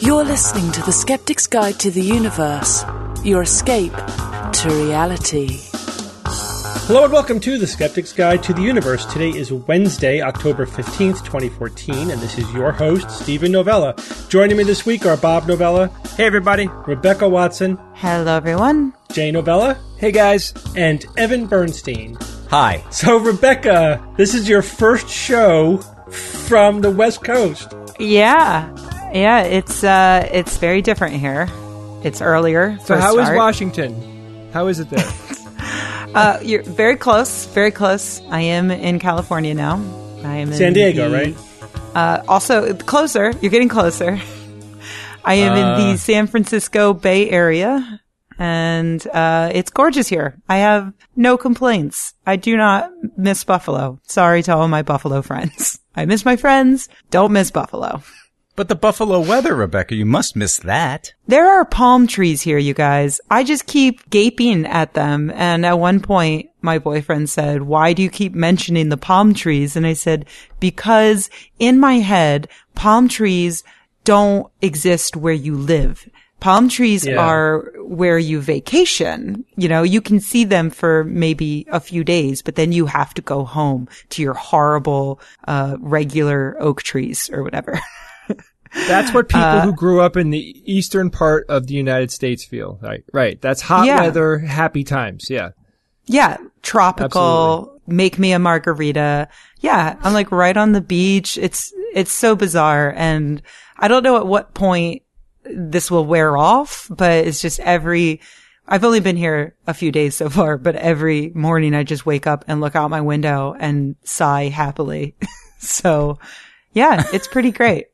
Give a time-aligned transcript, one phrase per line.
[0.00, 2.84] You're listening to The Skeptic's Guide to the Universe,
[3.22, 5.60] your escape to reality.
[6.86, 9.06] Hello and welcome to The Skeptic's Guide to the Universe.
[9.06, 13.94] Today is Wednesday, October 15th, 2014, and this is your host, Steven Novella.
[14.28, 15.86] Joining me this week are Bob Novella.
[16.16, 16.66] Hey, everybody.
[16.86, 17.78] Rebecca Watson.
[17.94, 18.94] Hello, everyone.
[19.12, 19.78] Jay Novella.
[19.98, 20.52] Hey, guys.
[20.74, 22.18] And Evan Bernstein.
[22.50, 22.84] Hi.
[22.90, 25.78] So, Rebecca, this is your first show
[26.10, 27.72] from the West Coast.
[27.98, 28.70] Yeah.
[29.12, 31.48] Yeah, it's uh it's very different here.
[32.02, 32.78] It's earlier.
[32.84, 34.50] So how is Washington?
[34.52, 35.06] How is it there?
[36.14, 38.20] uh, you're very close, very close.
[38.28, 39.76] I am in California now.
[40.22, 41.36] I am in San Diego, the, right?
[41.94, 43.32] Uh, also closer.
[43.40, 44.20] You're getting closer.
[45.24, 48.00] I am uh, in the San Francisco Bay Area,
[48.38, 50.36] and uh, it's gorgeous here.
[50.48, 52.14] I have no complaints.
[52.26, 54.00] I do not miss Buffalo.
[54.02, 55.78] Sorry to all my Buffalo friends.
[55.96, 56.88] I miss my friends.
[57.10, 58.02] Don't miss Buffalo.
[58.56, 61.12] But the buffalo weather, Rebecca, you must miss that.
[61.26, 63.20] There are palm trees here, you guys.
[63.28, 65.32] I just keep gaping at them.
[65.34, 69.74] And at one point, my boyfriend said, why do you keep mentioning the palm trees?
[69.74, 70.26] And I said,
[70.60, 73.64] because in my head, palm trees
[74.04, 76.08] don't exist where you live.
[76.44, 77.16] Palm trees yeah.
[77.16, 79.46] are where you vacation.
[79.56, 83.14] You know, you can see them for maybe a few days, but then you have
[83.14, 87.80] to go home to your horrible, uh, regular oak trees or whatever.
[88.74, 92.44] That's what people uh, who grew up in the eastern part of the United States
[92.44, 92.78] feel.
[92.82, 93.04] Right.
[93.10, 93.40] Right.
[93.40, 94.02] That's hot yeah.
[94.02, 95.28] weather, happy times.
[95.30, 95.52] Yeah.
[96.04, 96.36] Yeah.
[96.60, 97.56] Tropical.
[97.56, 97.80] Absolutely.
[97.86, 99.28] Make me a margarita.
[99.60, 99.96] Yeah.
[100.02, 101.38] I'm like right on the beach.
[101.38, 102.92] It's, it's so bizarre.
[102.94, 103.40] And
[103.78, 105.04] I don't know at what point
[105.44, 108.20] this will wear off, but it's just every,
[108.66, 112.26] I've only been here a few days so far, but every morning I just wake
[112.26, 115.14] up and look out my window and sigh happily.
[115.58, 116.18] so
[116.72, 117.86] yeah, it's pretty great.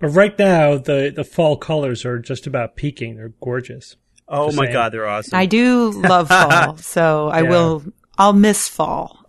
[0.00, 3.16] But right now, the, the fall colors are just about peaking.
[3.16, 3.96] They're gorgeous.
[4.28, 4.72] Oh my saying.
[4.72, 5.36] God, they're awesome.
[5.36, 7.48] I do love fall, so I yeah.
[7.48, 7.84] will,
[8.16, 9.24] I'll miss fall.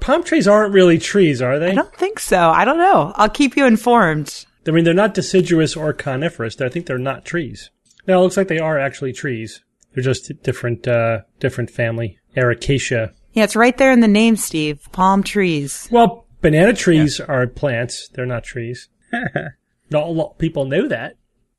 [0.00, 1.70] palm trees aren't really trees, are they?
[1.70, 2.50] I don't think so.
[2.50, 3.12] I don't know.
[3.16, 4.46] I'll keep you informed.
[4.66, 6.60] I mean, they're not deciduous or coniferous.
[6.60, 7.70] I think they're not trees.
[8.06, 9.62] Now, it looks like they are actually trees.
[9.94, 12.18] They're just different, uh, different family.
[12.36, 13.12] Arecaceae.
[13.32, 14.88] Yeah, it's right there in the name, Steve.
[14.92, 15.88] Palm trees.
[15.90, 17.26] Well, banana trees yeah.
[17.26, 18.08] are plants.
[18.12, 18.88] They're not trees.
[19.90, 21.16] Not a lot of people know that.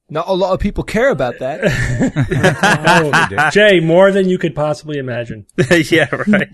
[0.10, 1.60] Not a lot of people care about that.
[3.40, 5.46] oh, Jay, more than you could possibly imagine.
[5.70, 6.50] yeah, right.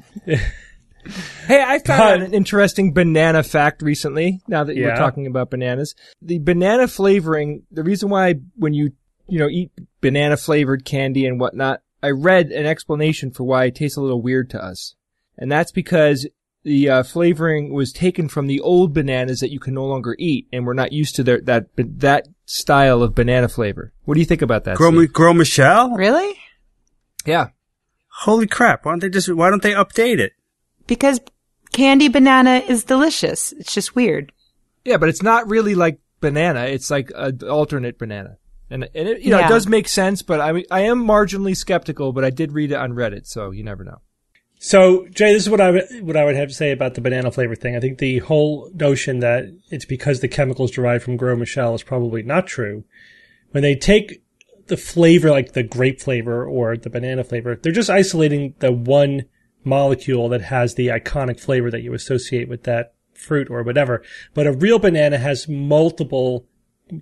[1.47, 4.41] Hey, I found an interesting banana fact recently.
[4.47, 4.87] Now that yeah.
[4.87, 8.91] we're talking about bananas, the banana flavoring, the reason why when you,
[9.27, 9.71] you know, eat
[10.01, 14.21] banana flavored candy and whatnot, I read an explanation for why it tastes a little
[14.21, 14.95] weird to us.
[15.37, 16.27] And that's because
[16.63, 20.47] the uh, flavoring was taken from the old bananas that you can no longer eat,
[20.51, 23.93] and we're not used to their, that that style of banana flavor.
[24.03, 24.75] What do you think about that?
[24.75, 25.91] Gros, Gros Michel?
[25.91, 26.37] Really?
[27.25, 27.47] Yeah.
[28.21, 28.85] Holy crap!
[28.85, 30.33] Why don't they just Why don't they update it?
[30.89, 31.21] Because
[31.71, 33.53] candy banana is delicious.
[33.53, 34.31] It's just weird.
[34.83, 36.61] Yeah, but it's not really like banana.
[36.63, 38.37] It's like an alternate banana.
[38.71, 39.45] And, and it, you know, yeah.
[39.45, 42.75] it does make sense, but I I am marginally skeptical, but I did read it
[42.75, 44.01] on Reddit, so you never know.
[44.61, 47.01] So, Jay, this is what I would, what I would have to say about the
[47.01, 47.75] banana flavor thing.
[47.75, 51.83] I think the whole notion that it's because the chemicals derived from Gros Michel is
[51.83, 52.83] probably not true.
[53.51, 54.21] When they take
[54.67, 59.25] the flavor, like the grape flavor or the banana flavor, they're just isolating the one
[59.69, 64.01] molecule that has the iconic flavor that you associate with that fruit or whatever.
[64.33, 66.45] But a real banana has multiple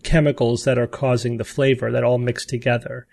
[0.03, 3.07] chemicals that are causing the flavor that all mix together.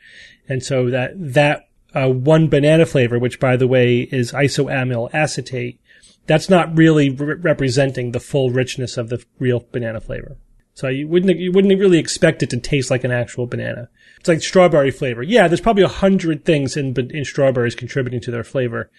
[0.48, 5.81] And so that, that uh, one banana flavor, which by the way is isoamyl acetate,
[6.26, 10.37] that's not really re- representing the full richness of the real banana flavor.
[10.75, 13.88] So you wouldn't you wouldn't really expect it to taste like an actual banana.
[14.19, 15.22] It's like strawberry flavor.
[15.22, 18.91] Yeah, there's probably a hundred things in in strawberries contributing to their flavor.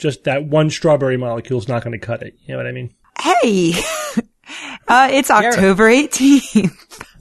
[0.00, 2.34] Just that one strawberry molecule is not going to cut it.
[2.44, 2.94] You know what I mean?
[3.20, 3.74] Hey,
[4.88, 7.06] uh, it's October 18th.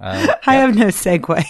[0.00, 1.44] Uh, I have no segue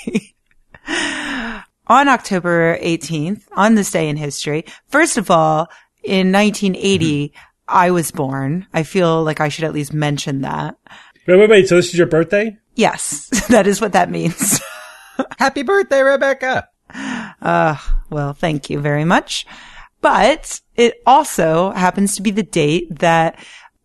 [1.88, 5.68] on October 18th, on this day in history, first of all,
[6.02, 7.38] in 1980, mm-hmm.
[7.66, 8.66] I was born.
[8.72, 10.78] I feel like I should at least mention that.
[11.26, 11.68] Wait, wait, wait.
[11.68, 12.56] So this is your birthday?
[12.74, 14.60] Yes, that is what that means.
[15.38, 16.68] Happy birthday, Rebecca.
[16.94, 17.76] Uh,
[18.08, 19.44] well, thank you very much.
[20.00, 23.38] But it also happens to be the date that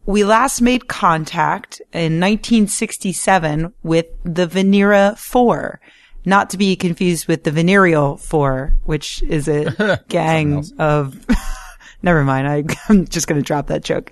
[0.05, 5.79] we last made contact in 1967 with the Venera 4
[6.25, 11.25] not to be confused with the Venereal Four, which is a gang of.
[12.01, 12.47] never mind.
[12.47, 14.11] I, am just going to drop that joke.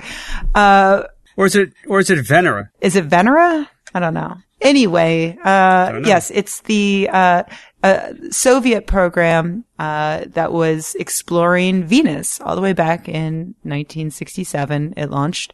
[0.56, 1.04] Uh,
[1.38, 2.70] or is it, or is it Venera?
[2.82, 3.68] Is it Venera?
[3.94, 4.36] I don't know.
[4.62, 7.44] Anyway, uh, yes, it's the, uh,
[7.84, 14.94] uh, Soviet program, uh, that was exploring Venus all the way back in 1967.
[14.98, 15.54] It launched.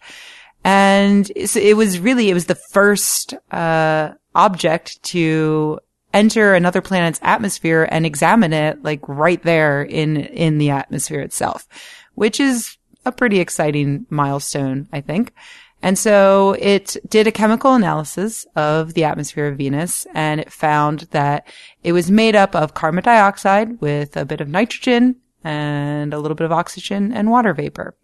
[0.64, 5.80] And it was really, it was the first, uh, object to
[6.14, 11.68] enter another planet's atmosphere and examine it like right there in, in the atmosphere itself,
[12.16, 15.34] which is a pretty exciting milestone, I think.
[15.82, 21.02] And so it did a chemical analysis of the atmosphere of Venus and it found
[21.12, 21.48] that
[21.84, 26.36] it was made up of carbon dioxide with a bit of nitrogen and a little
[26.36, 27.96] bit of oxygen and water vapor.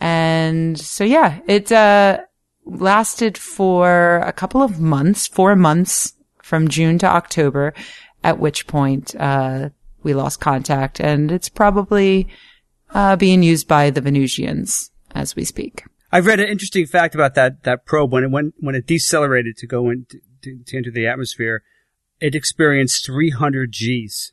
[0.00, 2.20] And so yeah, it, uh,
[2.64, 7.72] lasted for a couple of months, four months from June to October,
[8.24, 9.68] at which point, uh,
[10.02, 12.26] we lost contact and it's probably,
[12.90, 15.84] uh, being used by the Venusians as we speak.
[16.16, 19.58] I've read an interesting fact about that, that probe when it went, when it decelerated
[19.58, 20.06] to go in,
[20.40, 21.62] to, to enter the atmosphere,
[22.20, 24.32] it experienced 300 Gs.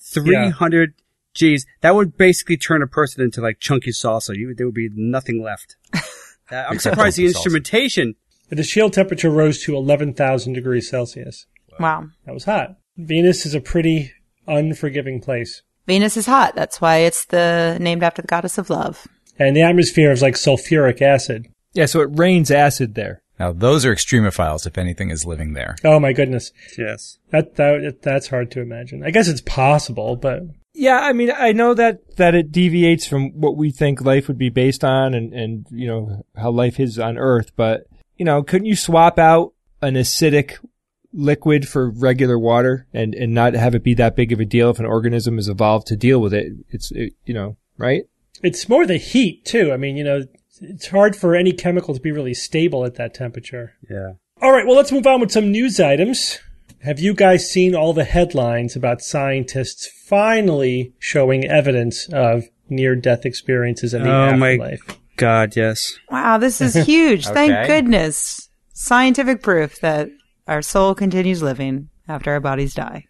[0.00, 0.94] 300
[1.36, 1.56] yeah.
[1.56, 1.64] Gs.
[1.80, 4.36] That would basically turn a person into like chunky salsa.
[4.36, 5.76] You, there would be nothing left.
[6.50, 8.16] I'm surprised the instrumentation.
[8.48, 11.46] The shield temperature rose to 11,000 degrees Celsius.
[11.78, 12.08] Wow.
[12.26, 12.78] That was hot.
[12.96, 14.10] Venus is a pretty
[14.48, 15.62] unforgiving place.
[15.86, 16.56] Venus is hot.
[16.56, 19.06] That's why it's the named after the goddess of love.
[19.38, 21.48] And the atmosphere is like sulfuric acid.
[21.72, 23.22] Yeah, so it rains acid there.
[23.38, 25.76] Now those are extremophiles, if anything is living there.
[25.84, 26.52] Oh my goodness.
[26.76, 27.18] Yes.
[27.30, 29.02] That, that that's hard to imagine.
[29.04, 30.42] I guess it's possible, but
[30.74, 34.38] yeah, I mean, I know that, that it deviates from what we think life would
[34.38, 37.86] be based on and, and, you know, how life is on Earth, but,
[38.16, 39.52] you know, couldn't you swap out
[39.82, 40.64] an acidic
[41.12, 44.70] liquid for regular water and, and not have it be that big of a deal
[44.70, 46.52] if an organism has evolved to deal with it?
[46.70, 48.04] It's, it, you know, right?
[48.42, 49.72] It's more the heat too.
[49.72, 50.22] I mean, you know,
[50.60, 53.74] it's hard for any chemical to be really stable at that temperature.
[53.90, 54.12] Yeah.
[54.40, 54.66] All right.
[54.66, 56.38] Well, let's move on with some news items.
[56.82, 63.24] Have you guys seen all the headlines about scientists finally showing evidence of near death
[63.24, 64.80] experiences in the oh afterlife?
[64.88, 65.96] My God, yes.
[66.10, 67.26] Wow, this is huge.
[67.26, 67.34] okay.
[67.34, 68.48] Thank goodness.
[68.72, 70.08] Scientific proof that
[70.48, 73.04] our soul continues living after our bodies die.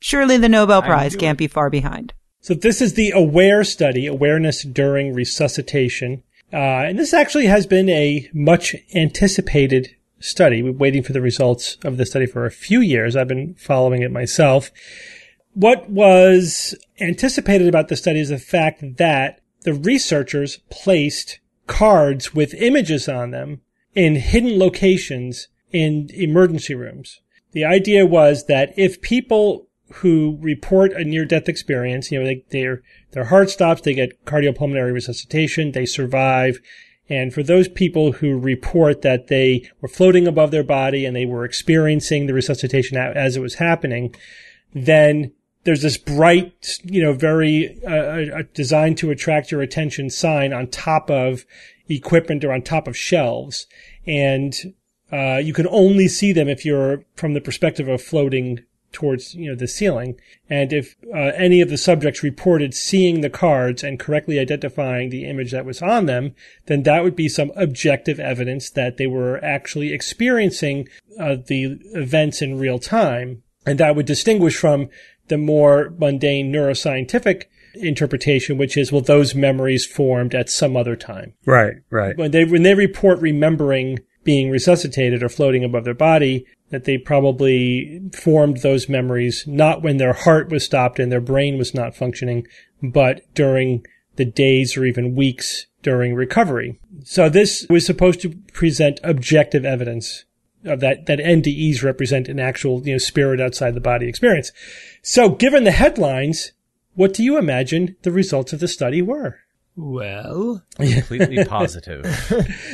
[0.00, 2.14] Surely the Nobel Prize can't be far behind.
[2.48, 6.22] So this is the AWARE study, awareness during resuscitation.
[6.50, 10.62] Uh, and this actually has been a much anticipated study.
[10.62, 13.16] We're waiting for the results of the study for a few years.
[13.16, 14.70] I've been following it myself.
[15.52, 22.54] What was anticipated about the study is the fact that the researchers placed cards with
[22.54, 23.60] images on them
[23.94, 27.20] in hidden locations in emergency rooms.
[27.52, 32.44] The idea was that if people who report a near death experience, you know, they,
[32.50, 32.82] their,
[33.12, 36.58] their heart stops, they get cardiopulmonary resuscitation, they survive,
[37.08, 41.24] and for those people who report that they were floating above their body and they
[41.24, 44.14] were experiencing the resuscitation as it was happening,
[44.74, 45.32] then
[45.64, 50.66] there's this bright, you know, very uh, uh, designed to attract your attention sign on
[50.68, 51.46] top of
[51.88, 53.66] equipment or on top of shelves.
[54.06, 54.54] And
[55.10, 58.64] uh, you can only see them if you're from the perspective of floating
[58.98, 60.18] towards you know the ceiling
[60.50, 65.24] and if uh, any of the subjects reported seeing the cards and correctly identifying the
[65.24, 66.34] image that was on them
[66.66, 70.88] then that would be some objective evidence that they were actually experiencing
[71.20, 74.88] uh, the events in real time and that would distinguish from
[75.28, 81.34] the more mundane neuroscientific interpretation, which is, well, those memories formed at some other time.
[81.46, 82.16] Right, right.
[82.16, 86.98] When they, when they report remembering being resuscitated or floating above their body, that they
[86.98, 91.96] probably formed those memories not when their heart was stopped and their brain was not
[91.96, 92.46] functioning,
[92.82, 96.78] but during the days or even weeks during recovery.
[97.04, 100.24] So this was supposed to present objective evidence
[100.64, 104.52] of that, that NDEs represent an actual, you know, spirit outside the body experience.
[105.02, 106.52] So given the headlines,
[106.94, 109.38] what do you imagine the results of the study were?
[109.76, 112.04] Well, completely positive.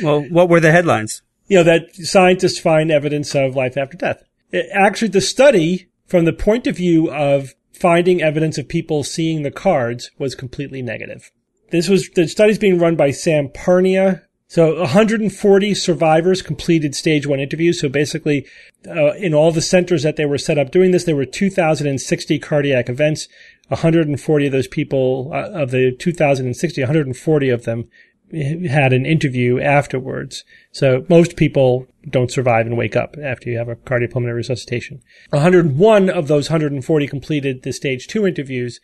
[0.01, 1.21] well, what were the headlines?
[1.47, 4.23] You know, that scientists find evidence of life after death.
[4.51, 9.43] It, actually, the study, from the point of view of finding evidence of people seeing
[9.43, 11.31] the cards, was completely negative.
[11.71, 14.21] This was, the study's being run by Sam Parnia.
[14.47, 17.79] So 140 survivors completed stage one interviews.
[17.81, 18.45] So basically,
[18.87, 22.39] uh, in all the centers that they were set up doing this, there were 2,060
[22.39, 23.27] cardiac events.
[23.69, 27.89] 140 of those people, uh, of the 2,060, 140 of them
[28.31, 30.43] had an interview afterwards.
[30.71, 35.01] So most people don't survive and wake up after you have a cardiopulmonary resuscitation.
[35.29, 38.79] 101 of those 140 completed the stage two interviews.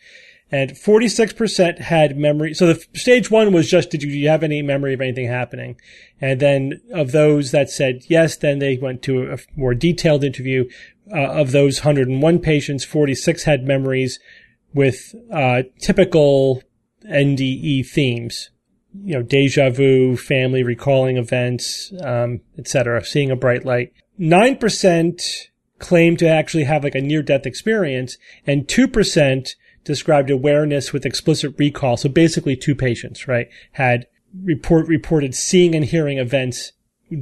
[0.50, 2.52] And 46% had memory.
[2.52, 5.80] So the stage one was just, did you have any memory of anything happening?
[6.20, 10.68] And then of those that said yes, then they went to a more detailed interview.
[11.10, 14.20] Uh, of those 101 patients, 46 had memories
[14.74, 16.62] with, uh, typical
[17.10, 18.50] NDE themes.
[18.94, 23.92] You know, deja vu, family recalling events, um, etc., seeing a bright light.
[24.20, 31.06] 9% claimed to actually have like a near death experience and 2% described awareness with
[31.06, 31.96] explicit recall.
[31.96, 34.06] So basically two patients, right, had
[34.42, 36.72] report, reported seeing and hearing events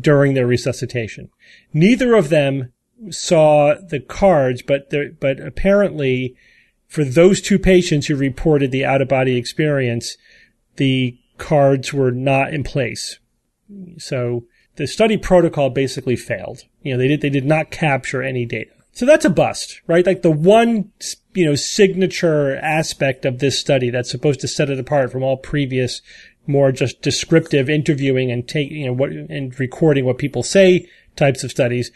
[0.00, 1.30] during their resuscitation.
[1.72, 2.72] Neither of them
[3.10, 6.36] saw the cards, but but apparently
[6.86, 10.16] for those two patients who reported the out of body experience,
[10.76, 13.18] the cards were not in place.
[13.98, 14.44] So
[14.76, 16.60] the study protocol basically failed.
[16.82, 18.70] You know, they did, they did not capture any data.
[18.92, 20.06] So that's a bust, right?
[20.06, 20.92] Like the one,
[21.32, 25.36] you know, signature aspect of this study that's supposed to set it apart from all
[25.36, 26.02] previous
[26.46, 31.44] more just descriptive interviewing and take, you know, what, and recording what people say types
[31.44, 31.90] of studies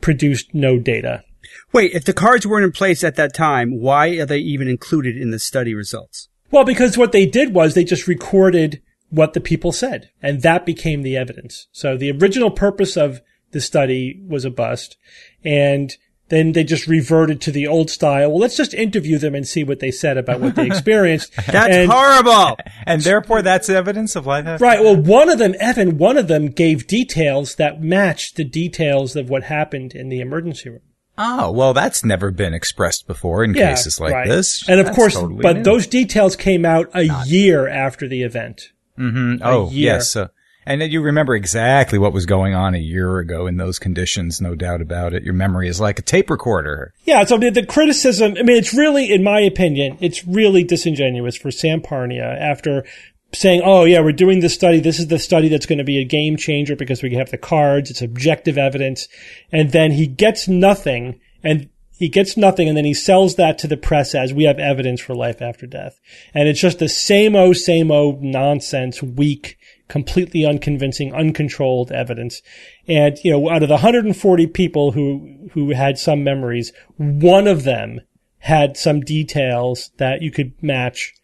[0.00, 1.24] produced no data.
[1.72, 5.16] Wait, if the cards weren't in place at that time, why are they even included
[5.16, 6.28] in the study results?
[6.50, 10.66] Well, because what they did was they just recorded what the people said, and that
[10.66, 11.68] became the evidence.
[11.72, 13.20] So the original purpose of
[13.52, 14.96] the study was a bust,
[15.44, 15.96] and
[16.28, 18.30] then they just reverted to the old style.
[18.30, 21.34] Well, let's just interview them and see what they said about what they experienced.
[21.46, 22.58] that's and, horrible.
[22.88, 24.60] And therefore, that's evidence of life.
[24.60, 24.80] Right.
[24.80, 29.28] Well, one of them, Evan, one of them gave details that matched the details of
[29.28, 30.82] what happened in the emergency room.
[31.18, 34.28] Oh, well, that's never been expressed before in yeah, cases like right.
[34.28, 34.68] this.
[34.68, 35.62] And of that's course, totally but new.
[35.62, 37.26] those details came out a Not.
[37.26, 38.72] year after the event.
[38.98, 39.42] Mm-hmm.
[39.42, 40.16] Oh, yes.
[40.16, 40.28] Uh,
[40.66, 44.56] and you remember exactly what was going on a year ago in those conditions, no
[44.56, 45.22] doubt about it.
[45.22, 46.92] Your memory is like a tape recorder.
[47.04, 51.36] Yeah, so the, the criticism, I mean, it's really, in my opinion, it's really disingenuous
[51.36, 52.84] for Sam Parnia after
[53.32, 54.80] saying, oh yeah, we're doing this study.
[54.80, 57.38] This is the study that's going to be a game changer because we have the
[57.38, 57.90] cards.
[57.90, 59.08] It's objective evidence.
[59.52, 61.68] And then he gets nothing and
[61.98, 65.00] he gets nothing and then he sells that to the press as we have evidence
[65.00, 65.98] for life after death.
[66.34, 69.56] And it's just the same o, same o nonsense, weak,
[69.88, 72.42] completely unconvincing, uncontrolled evidence.
[72.86, 77.64] And, you know, out of the 140 people who, who had some memories, one of
[77.64, 78.00] them
[78.38, 81.14] had some details that you could match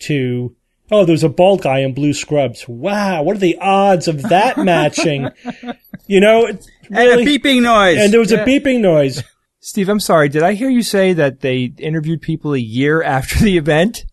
[0.00, 0.54] to,
[0.90, 2.66] oh, there's a bald guy in blue scrubs.
[2.68, 3.22] Wow.
[3.22, 5.28] What are the odds of that matching?
[6.06, 6.46] You know,
[6.90, 7.98] really, and a beeping noise.
[7.98, 8.42] And there was yeah.
[8.42, 9.22] a beeping noise.
[9.60, 10.28] Steve, I'm sorry.
[10.28, 14.04] Did I hear you say that they interviewed people a year after the event?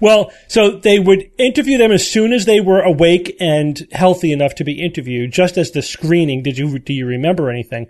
[0.00, 4.54] Well, so they would interview them as soon as they were awake and healthy enough
[4.56, 6.42] to be interviewed, just as the screening.
[6.42, 7.88] Did you, do you remember anything?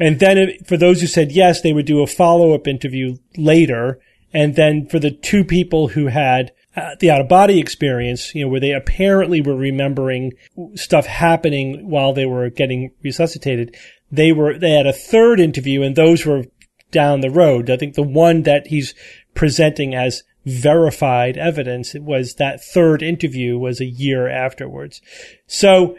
[0.00, 4.00] And then it, for those who said yes, they would do a follow-up interview later.
[4.32, 8.44] And then for the two people who had uh, the out of body experience, you
[8.44, 10.32] know, where they apparently were remembering
[10.74, 13.76] stuff happening while they were getting resuscitated,
[14.10, 16.44] they were, they had a third interview and those were
[16.90, 17.70] down the road.
[17.70, 18.94] I think the one that he's
[19.34, 21.94] presenting as verified evidence.
[21.94, 25.00] Was that third interview was a year afterwards.
[25.46, 25.96] So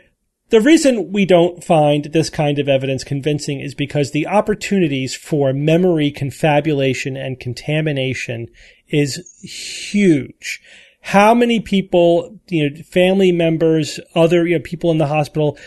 [0.49, 5.53] the reason we don't find this kind of evidence convincing is because the opportunities for
[5.53, 8.47] memory confabulation and contamination
[8.89, 10.61] is huge.
[11.01, 15.57] How many people, you know, family members, other you know, people in the hospital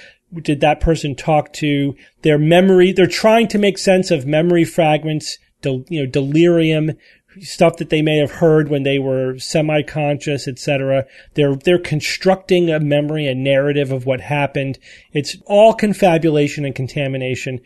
[0.43, 1.97] did that person talk to?
[2.23, 6.93] Their memory, they're trying to make sense of memory fragments, del, you know, delirium,
[7.41, 11.07] stuff that they may have heard when they were semi-conscious, etc.
[11.35, 14.79] They're they're constructing a memory, a narrative of what happened.
[15.13, 17.61] It's all confabulation and contamination,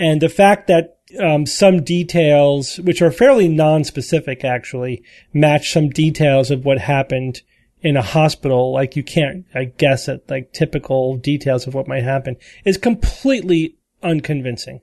[0.00, 5.04] and the fact that um, some details, which are fairly non-specific, actually
[5.34, 7.42] match some details of what happened
[7.82, 8.72] in a hospital.
[8.72, 13.76] Like you can't, I guess, at like typical details of what might happen is completely
[14.02, 14.80] unconvincing.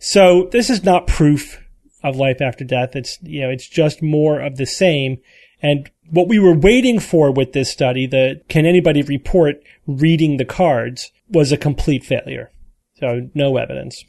[0.00, 1.62] So this is not proof
[2.02, 2.96] of life after death.
[2.96, 5.18] It's, you know, it's just more of the same.
[5.62, 10.44] And what we were waiting for with this study, the can anybody report reading the
[10.44, 12.50] cards was a complete failure.
[12.98, 14.04] So no evidence.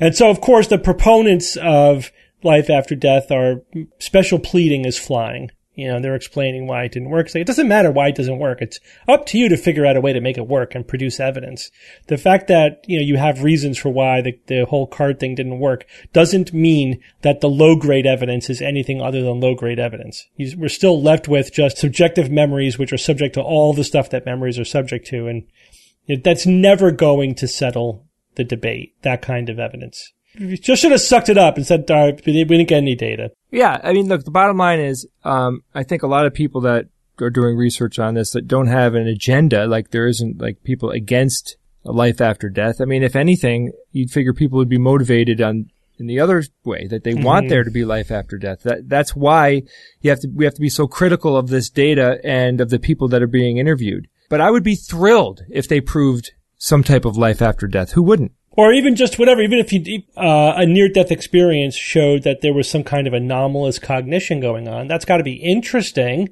[0.00, 2.10] And so of course the proponents of
[2.42, 5.50] life after death are mm, special pleading is flying.
[5.74, 7.34] You know, they're explaining why it didn't work.
[7.34, 8.60] It doesn't matter why it doesn't work.
[8.60, 11.18] It's up to you to figure out a way to make it work and produce
[11.18, 11.70] evidence.
[12.08, 15.34] The fact that, you know, you have reasons for why the, the whole card thing
[15.34, 19.78] didn't work doesn't mean that the low grade evidence is anything other than low grade
[19.78, 20.28] evidence.
[20.38, 24.26] We're still left with just subjective memories, which are subject to all the stuff that
[24.26, 25.26] memories are subject to.
[25.26, 30.12] And that's never going to settle the debate, that kind of evidence.
[30.60, 33.30] just should have sucked it up and said, "All right, we didn't get any data."
[33.50, 36.62] Yeah, I mean, look, the bottom line is, um, I think a lot of people
[36.62, 36.86] that
[37.20, 40.90] are doing research on this that don't have an agenda, like there isn't like people
[40.90, 42.80] against a life after death.
[42.80, 45.66] I mean, if anything, you'd figure people would be motivated on
[45.98, 47.22] in the other way that they mm-hmm.
[47.22, 48.62] want there to be life after death.
[48.62, 49.62] That that's why
[50.00, 52.78] you have to we have to be so critical of this data and of the
[52.78, 54.08] people that are being interviewed.
[54.28, 57.90] But I would be thrilled if they proved some type of life after death.
[57.92, 58.30] Who wouldn't?
[58.52, 62.54] Or even just whatever, even if you, uh, a near death experience showed that there
[62.54, 66.28] was some kind of anomalous cognition going on, that's got to be interesting.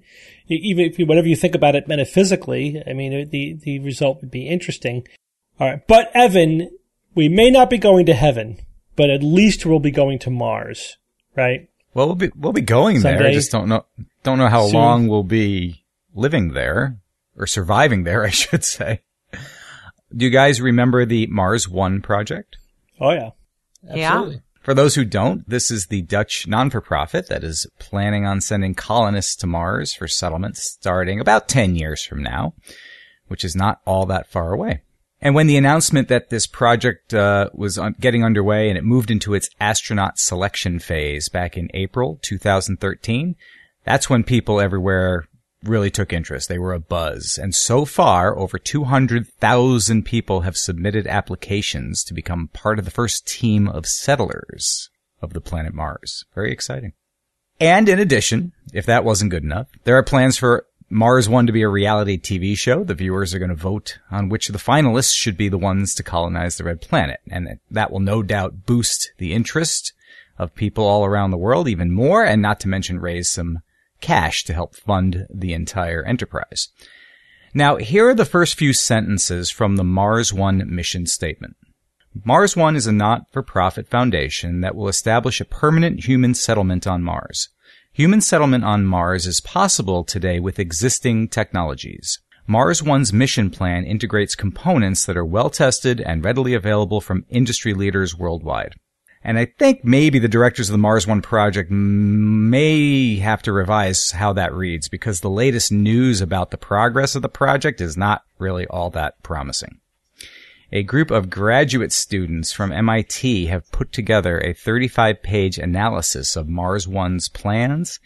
[0.47, 4.31] Even if you, whatever you think about it metaphysically, I mean, the, the result would
[4.31, 5.05] be interesting.
[5.59, 5.85] All right.
[5.89, 6.71] But Evan,
[7.17, 8.61] we may not be going to heaven,
[8.95, 10.97] but at least we'll be going to Mars,
[11.37, 11.69] right?
[11.93, 13.19] Well, we'll be, we'll be going Someday.
[13.19, 13.29] there.
[13.29, 13.85] I just don't know,
[14.23, 14.75] don't know how Soon.
[14.75, 15.85] long we'll be
[16.15, 17.01] living there
[17.37, 19.01] or surviving there, I should say.
[20.15, 22.57] Do you guys remember the Mars One project?
[23.01, 23.31] Oh yeah.
[23.89, 24.35] Absolutely.
[24.37, 24.41] Yeah.
[24.61, 29.35] For those who don't, this is the Dutch non-for-profit that is planning on sending colonists
[29.37, 32.53] to Mars for settlement starting about 10 years from now,
[33.29, 34.83] which is not all that far away.
[35.23, 39.35] And when the announcement that this project uh, was getting underway and it moved into
[39.35, 43.37] its astronaut selection phase back in April 2013,
[43.85, 45.27] that's when people everywhere
[45.65, 46.49] really took interest.
[46.49, 47.39] They were a buzz.
[47.39, 53.27] And so far, over 200,000 people have submitted applications to become part of the first
[53.27, 54.91] team of settlers
[55.21, 56.25] of the planet Mars.
[56.35, 56.93] Very exciting.
[57.61, 61.53] And in addition, if that wasn't good enough, there are plans for Mars One to
[61.53, 62.83] be a reality TV show.
[62.83, 65.95] The viewers are going to vote on which of the finalists should be the ones
[65.95, 67.21] to colonize the red planet.
[67.31, 69.93] And that will no doubt boost the interest
[70.39, 73.59] of people all around the world even more, and not to mention raise some
[74.01, 76.69] cash to help fund the entire enterprise.
[77.53, 81.57] Now, here are the first few sentences from the Mars One mission statement.
[82.25, 87.49] Mars One is a not-for-profit foundation that will establish a permanent human settlement on Mars.
[87.93, 92.19] Human settlement on Mars is possible today with existing technologies.
[92.47, 97.75] Mars One's mission plan integrates components that are well tested and readily available from industry
[97.75, 98.75] leaders worldwide.
[99.23, 104.13] And I think maybe the directors of the Mars One project may have to revise
[104.13, 108.23] how that reads because the latest news about the progress of the project is not
[108.39, 109.81] really all that promising
[110.73, 116.49] a group of graduate students from MIT have put together a 35 page analysis of
[116.49, 117.99] Mars One's plans,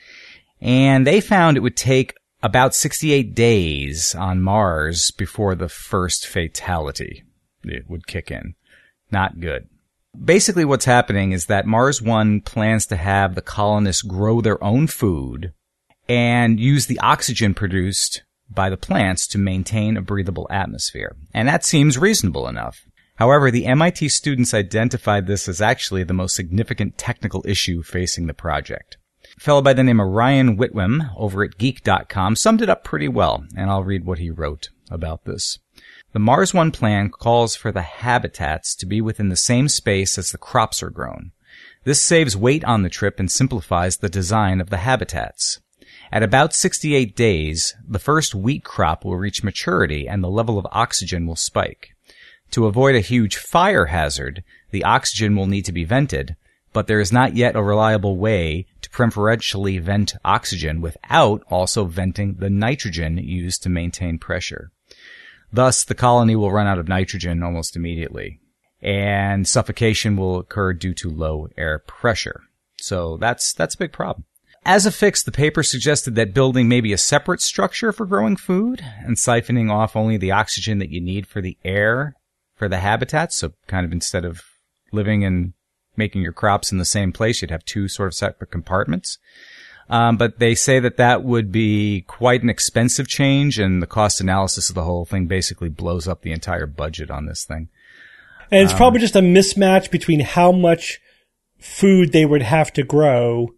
[0.60, 7.24] and they found it would take about 68 days on Mars before the first fatality
[7.64, 8.54] it would kick in.
[9.10, 9.68] Not good.
[10.22, 14.86] Basically what's happening is that Mars One plans to have the colonists grow their own
[14.86, 15.52] food
[16.08, 21.16] and use the oxygen produced by the plants to maintain a breathable atmosphere.
[21.32, 22.86] And that seems reasonable enough.
[23.16, 28.34] However, the MIT students identified this as actually the most significant technical issue facing the
[28.34, 28.96] project.
[29.36, 33.08] A fellow by the name of Ryan Whitwam over at geek.com summed it up pretty
[33.08, 35.58] well, and I'll read what he wrote about this.
[36.14, 40.30] The Mars One plan calls for the habitats to be within the same space as
[40.30, 41.32] the crops are grown.
[41.82, 45.60] This saves weight on the trip and simplifies the design of the habitats.
[46.12, 50.68] At about 68 days, the first wheat crop will reach maturity and the level of
[50.70, 51.96] oxygen will spike.
[52.52, 56.36] To avoid a huge fire hazard, the oxygen will need to be vented,
[56.72, 62.34] but there is not yet a reliable way to preferentially vent oxygen without also venting
[62.34, 64.70] the nitrogen used to maintain pressure.
[65.54, 68.40] Thus, the colony will run out of nitrogen almost immediately,
[68.82, 72.40] and suffocation will occur due to low air pressure.
[72.78, 74.24] So that's, that's a big problem.
[74.66, 78.84] As a fix, the paper suggested that building maybe a separate structure for growing food
[79.04, 82.16] and siphoning off only the oxygen that you need for the air
[82.56, 83.32] for the habitat.
[83.32, 84.42] So kind of instead of
[84.90, 85.52] living and
[85.96, 89.18] making your crops in the same place, you'd have two sort of separate compartments.
[89.90, 94.20] Um, but they say that that would be quite an expensive change and the cost
[94.20, 97.68] analysis of the whole thing basically blows up the entire budget on this thing.
[98.50, 101.00] And it's um, probably just a mismatch between how much
[101.58, 103.50] food they would have to grow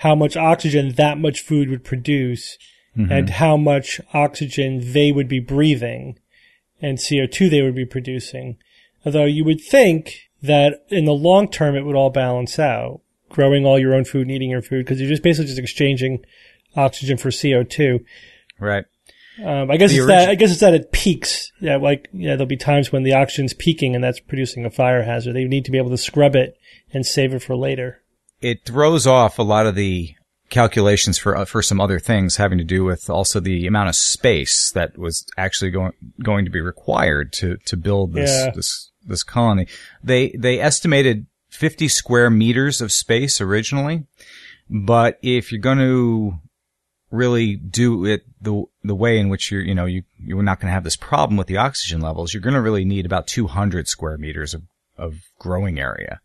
[0.00, 2.56] how much oxygen that much food would produce
[2.96, 3.12] mm-hmm.
[3.12, 6.18] and how much oxygen they would be breathing
[6.80, 8.56] and CO2 they would be producing.
[9.04, 13.64] Although you would think that in the long term it would all balance out, growing
[13.64, 16.24] all your own food and eating your food because you're just basically just exchanging
[16.76, 18.04] oxygen for CO2.
[18.58, 18.84] Right.
[19.42, 20.28] Um, I guess the it's that.
[20.28, 21.50] I guess it's that it peaks.
[21.60, 25.02] Yeah, like yeah, there'll be times when the oxygen's peaking and that's producing a fire
[25.02, 25.32] hazard.
[25.34, 26.58] They need to be able to scrub it
[26.92, 28.02] and save it for later
[28.40, 30.14] it throws off a lot of the
[30.48, 33.94] calculations for uh, for some other things having to do with also the amount of
[33.94, 38.50] space that was actually going going to be required to to build this yeah.
[38.54, 39.66] this this colony.
[40.02, 44.06] They they estimated 50 square meters of space originally.
[44.68, 46.38] But if you're going to
[47.10, 50.68] really do it the the way in which you're, you know, you you're not going
[50.68, 53.88] to have this problem with the oxygen levels, you're going to really need about 200
[53.88, 54.62] square meters of
[54.96, 56.20] of growing area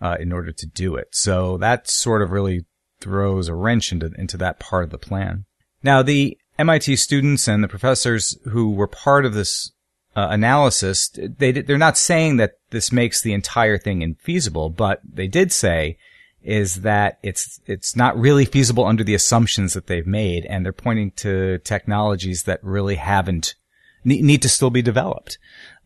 [0.00, 1.08] uh, in order to do it.
[1.12, 2.64] So that sort of really
[3.00, 5.44] throws a wrench into into that part of the plan.
[5.82, 9.72] Now the MIT students and the professors who were part of this
[10.16, 15.26] uh, analysis, they they're not saying that this makes the entire thing infeasible, but they
[15.26, 15.98] did say
[16.42, 20.72] is that it's it's not really feasible under the assumptions that they've made, and they're
[20.72, 23.54] pointing to technologies that really haven't
[24.04, 25.38] need to still be developed.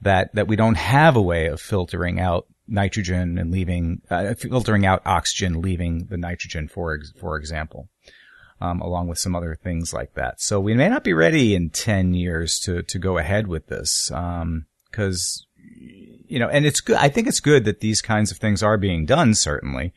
[0.02, 4.84] That that we don't have a way of filtering out nitrogen and leaving uh, filtering
[4.84, 7.88] out oxygen, leaving the nitrogen, for for example.
[8.60, 10.40] Um, along with some other things like that.
[10.40, 14.10] So we may not be ready in 10 years to, to go ahead with this.
[14.10, 15.46] Um, cause,
[16.26, 16.96] you know, and it's good.
[16.96, 19.92] I think it's good that these kinds of things are being done, certainly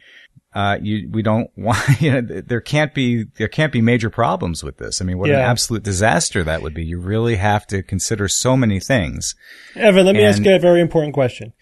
[0.53, 4.63] uh, you, we don't want, you know, there can't be, there can't be major problems
[4.63, 5.01] with this.
[5.01, 5.37] I mean, what yeah.
[5.37, 6.83] an absolute disaster that would be.
[6.83, 9.35] You really have to consider so many things.
[9.75, 11.53] Evan, let me and, ask you a very important question.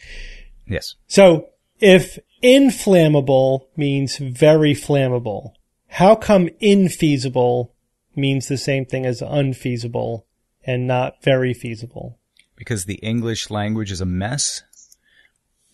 [0.68, 0.96] Yes.
[1.08, 5.54] So if inflammable means very flammable,
[5.90, 7.72] how come infeasible
[8.16, 10.26] means the same thing as unfeasible
[10.66, 12.18] and not very feasible?
[12.56, 14.64] Because the English language is a mess.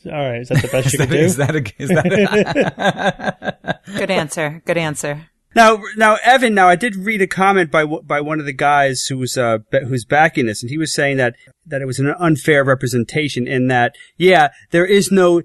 [0.05, 1.15] All right, is that the best you can do?
[1.15, 4.61] Is that a, is that a good answer?
[4.65, 5.29] Good answer.
[5.55, 6.53] Now, now, Evan.
[6.53, 9.59] Now, I did read a comment by by one of the guys who was uh,
[9.71, 13.67] who's backing this, and he was saying that that it was an unfair representation in
[13.67, 15.41] that, yeah, there is no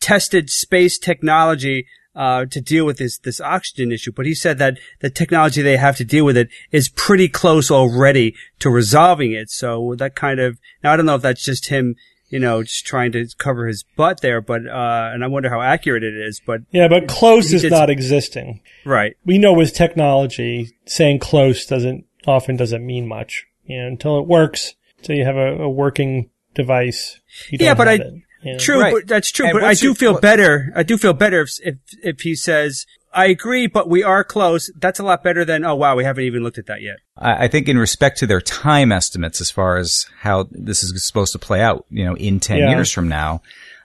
[0.00, 4.12] tested space technology uh, to deal with this this oxygen issue.
[4.12, 7.70] But he said that the technology they have to deal with it is pretty close
[7.70, 9.50] already to resolving it.
[9.50, 11.96] So that kind of now I don't know if that's just him
[12.34, 15.60] you know, just trying to cover his butt there, but, uh, and I wonder how
[15.60, 16.62] accurate it is, but.
[16.72, 18.60] Yeah, but close is not existing.
[18.84, 19.16] Right.
[19.24, 23.46] We know with technology, saying close doesn't, often doesn't mean much.
[23.66, 27.20] You know, until it works, until you have a, a working device.
[27.50, 28.14] yeah, but I, it,
[28.58, 28.94] true, right.
[28.94, 30.72] but that's true, and but I do feel what, better.
[30.74, 34.70] I do feel better if, if, if he says, I agree, but we are close.
[34.76, 36.96] That's a lot better than, oh wow, we haven't even looked at that yet.
[37.16, 41.32] I think in respect to their time estimates as far as how this is supposed
[41.32, 42.70] to play out, you know, in 10 yeah.
[42.70, 43.40] years from now,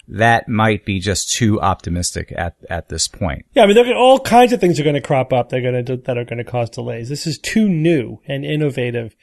[0.08, 3.46] that might be just too optimistic at, at this point.
[3.54, 5.50] Yeah, I mean, all kinds of things are going to crop up.
[5.50, 7.10] They're going to, that are going to cause delays.
[7.10, 9.16] This is too new and innovative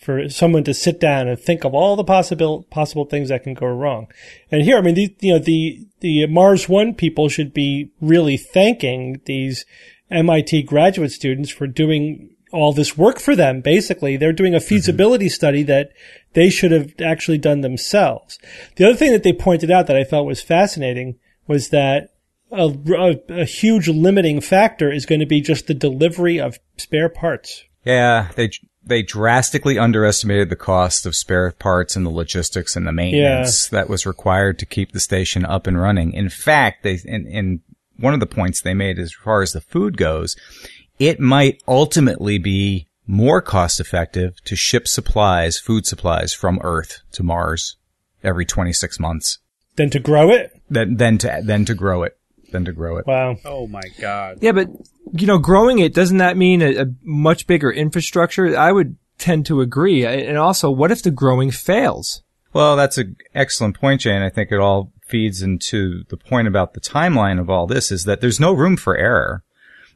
[0.00, 3.54] for someone to sit down and think of all the possible possible things that can
[3.54, 4.08] go wrong.
[4.50, 8.36] And here, I mean, the, you know, the the Mars One people should be really
[8.36, 9.66] thanking these
[10.10, 13.60] MIT graduate students for doing all this work for them.
[13.60, 14.66] Basically, they're doing a mm-hmm.
[14.66, 15.32] feasibility mm-hmm.
[15.32, 15.90] study that
[16.32, 18.38] they should have actually done themselves.
[18.76, 22.14] The other thing that they pointed out that I thought was fascinating was that
[22.50, 27.08] a, a, a huge limiting factor is going to be just the delivery of spare
[27.08, 27.64] parts.
[27.84, 28.50] Yeah, they
[28.90, 33.78] they drastically underestimated the cost of spare parts and the logistics and the maintenance yeah.
[33.78, 36.12] that was required to keep the station up and running.
[36.12, 37.60] In fact, they, in, in
[37.96, 40.36] one of the points they made as far as the food goes,
[40.98, 47.22] it might ultimately be more cost effective to ship supplies, food supplies from Earth to
[47.22, 47.76] Mars
[48.24, 49.38] every 26 months.
[49.76, 50.60] Than to grow it?
[50.68, 52.18] Than, than to, than to grow it.
[52.50, 53.06] Than to grow it.
[53.06, 53.36] Wow.
[53.44, 54.38] Oh my God.
[54.40, 54.68] Yeah, but
[55.12, 58.56] you know, growing it, doesn't that mean a, a much bigger infrastructure?
[58.56, 60.04] I would tend to agree.
[60.04, 62.22] And also, what if the growing fails?
[62.52, 64.16] Well, that's an excellent point, Jay.
[64.16, 68.04] I think it all feeds into the point about the timeline of all this is
[68.04, 69.42] that there's no room for error.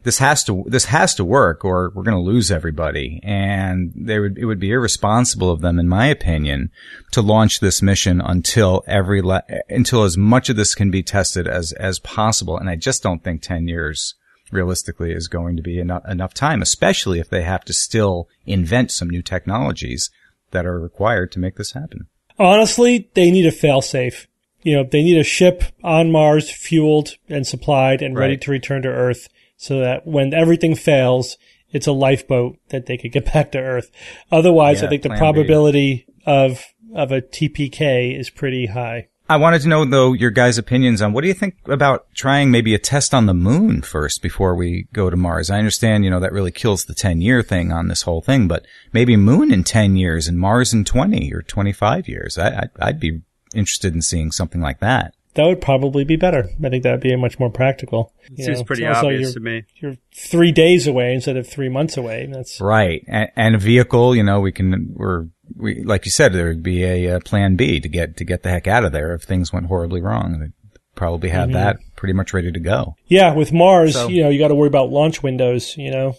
[0.04, 3.20] This has to, this has to work or we're going to lose everybody.
[3.22, 6.70] And they would, it would be irresponsible of them, in my opinion,
[7.12, 11.48] to launch this mission until every, le- until as much of this can be tested
[11.48, 12.56] as, as possible.
[12.56, 14.14] And I just don't think 10 years
[14.52, 18.90] realistically is going to be enough, enough time, especially if they have to still invent
[18.90, 20.10] some new technologies
[20.50, 22.06] that are required to make this happen.
[22.38, 24.26] Honestly, they need a failsafe.
[24.62, 28.82] You know, they need a ship on Mars fueled and supplied and ready to return
[28.82, 31.36] to Earth so that when everything fails,
[31.70, 33.90] it's a lifeboat that they could get back to Earth.
[34.30, 36.14] Otherwise, yeah, I think the probability B.
[36.26, 36.64] of
[36.94, 39.08] of a TPK is pretty high.
[39.28, 42.50] I wanted to know though your guys' opinions on what do you think about trying
[42.50, 45.48] maybe a test on the moon first before we go to Mars?
[45.50, 48.48] I understand, you know, that really kills the 10 year thing on this whole thing,
[48.48, 52.38] but maybe moon in 10 years and Mars in 20 or 25 years.
[52.38, 53.22] I, would be
[53.54, 55.14] interested in seeing something like that.
[55.34, 56.48] That would probably be better.
[56.64, 58.12] I think that would be much more practical.
[58.30, 59.64] It seems know, pretty obvious to me.
[59.76, 62.28] You're three days away instead of three months away.
[62.30, 63.04] That's right.
[63.08, 66.62] And, and a vehicle, you know, we can, we're we, like you said, there would
[66.62, 69.22] be a, a, plan B to get to get the heck out of there if
[69.22, 70.38] things went horribly wrong.
[70.38, 70.52] They'd
[70.94, 71.54] probably have mm-hmm.
[71.54, 72.96] that pretty much ready to go.
[73.06, 75.76] Yeah, with Mars, so, you know, you got to worry about launch windows.
[75.76, 76.16] You know,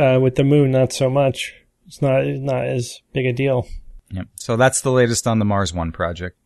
[0.00, 1.54] uh, with the Moon, not so much.
[1.86, 3.66] It's not not as big a deal.
[4.10, 4.28] Yep.
[4.36, 6.38] So that's the latest on the Mars One project.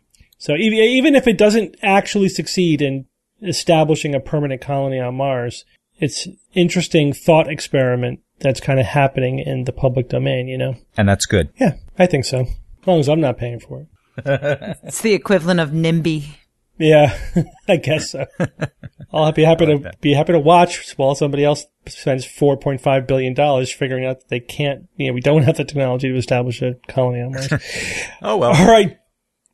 [0.43, 3.07] So even if it doesn't actually succeed in
[3.41, 5.65] establishing a permanent colony on Mars,
[6.01, 10.75] it's interesting thought experiment that's kind of happening in the public domain, you know?
[10.97, 11.51] And that's good.
[11.61, 12.41] Yeah, I think so.
[12.41, 13.87] As long as I'm not paying for it.
[14.83, 16.25] it's the equivalent of NIMBY.
[16.77, 17.17] Yeah,
[17.69, 18.27] I guess so.
[19.13, 20.01] I'll be happy to that.
[20.01, 24.19] be happy to watch while somebody else spends four point five billion dollars figuring out
[24.19, 24.89] that they can't.
[24.97, 27.53] You know, we don't have the technology to establish a colony on Mars.
[28.23, 28.57] oh well.
[28.57, 28.99] All right,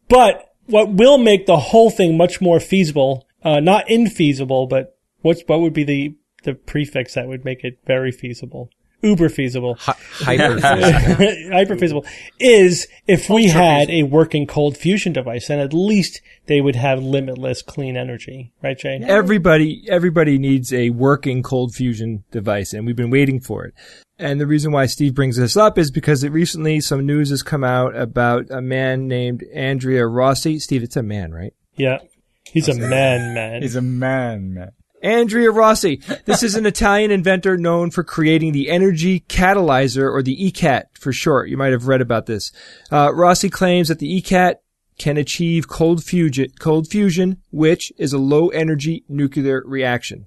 [0.09, 5.42] but what will make the whole thing much more feasible, uh, not infeasible, but what's
[5.46, 8.70] what would be the the prefix that would make it very feasible?
[9.02, 12.06] Uber feasible, hyper feasible, hyper feasible
[12.38, 17.02] is if we had a working cold fusion device, then at least they would have
[17.02, 19.00] limitless clean energy, right, Jay?
[19.02, 23.74] Everybody, everybody needs a working cold fusion device, and we've been waiting for it.
[24.18, 27.42] And the reason why Steve brings this up is because it recently some news has
[27.42, 30.58] come out about a man named Andrea Rossi.
[30.58, 31.54] Steve, it's a man, right?
[31.76, 31.98] Yeah.
[32.42, 33.62] He's a man, man.
[33.62, 34.72] He's a man, man.
[35.02, 36.00] Andrea Rossi.
[36.24, 41.12] This is an Italian inventor known for creating the energy catalyzer or the E-Cat for
[41.12, 41.48] short.
[41.48, 42.52] You might have read about this.
[42.90, 44.62] Uh, Rossi claims that the E-Cat
[44.98, 50.26] can achieve cold fusion, cold fusion, which is a low energy nuclear reaction.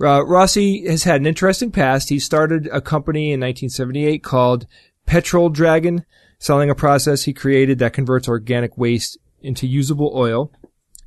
[0.00, 2.08] Uh, Rossi has had an interesting past.
[2.08, 4.66] He started a company in 1978 called
[5.06, 6.04] Petroldragon,
[6.38, 10.50] selling a process he created that converts organic waste into usable oil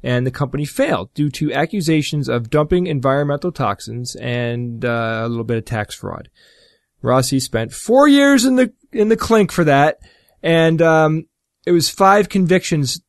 [0.04, 5.46] and the company failed due to accusations of dumping environmental toxins and uh, a little
[5.46, 6.30] bit of tax fraud.
[7.02, 10.00] Rossi spent four years in the in the clink for that,
[10.42, 11.28] and um,
[11.66, 13.02] it was five convictions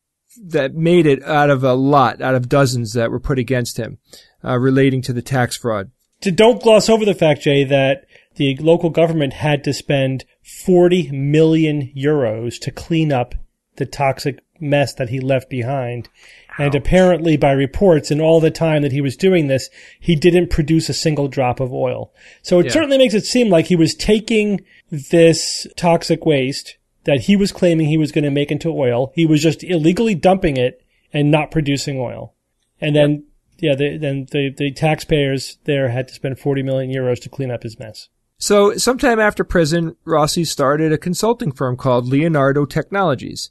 [0.43, 3.99] that made it out of a lot, out of dozens that were put against him
[4.45, 5.91] uh, relating to the tax fraud.
[6.21, 10.25] Don't gloss over the fact, Jay, that the local government had to spend
[10.65, 13.35] 40 million euros to clean up
[13.77, 16.09] the toxic mess that he left behind.
[16.59, 20.51] And apparently by reports in all the time that he was doing this, he didn't
[20.51, 22.13] produce a single drop of oil.
[22.43, 22.73] So it yeah.
[22.73, 27.87] certainly makes it seem like he was taking this toxic waste that he was claiming
[27.87, 29.13] he was going to make into oil.
[29.15, 30.81] He was just illegally dumping it
[31.13, 32.35] and not producing oil.
[32.81, 33.25] And then,
[33.59, 37.51] yeah, the, then the, the taxpayers there had to spend 40 million euros to clean
[37.51, 38.09] up his mess.
[38.39, 43.51] So sometime after prison, Rossi started a consulting firm called Leonardo Technologies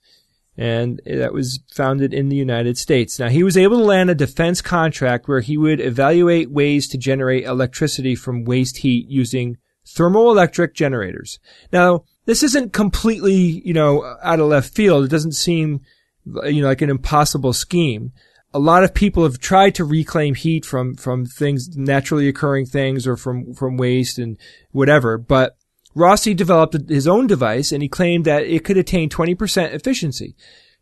[0.58, 3.18] and that was founded in the United States.
[3.18, 6.98] Now, he was able to land a defense contract where he would evaluate ways to
[6.98, 11.40] generate electricity from waste heat using thermoelectric generators.
[11.72, 15.06] Now, this isn't completely, you know, out of left field.
[15.06, 15.82] It doesn't seem,
[16.26, 18.12] you know, like an impossible scheme.
[18.54, 23.08] A lot of people have tried to reclaim heat from, from things, naturally occurring things
[23.08, 24.38] or from, from waste and
[24.72, 25.58] whatever, but
[25.96, 30.36] Rossi developed his own device and he claimed that it could attain 20% efficiency.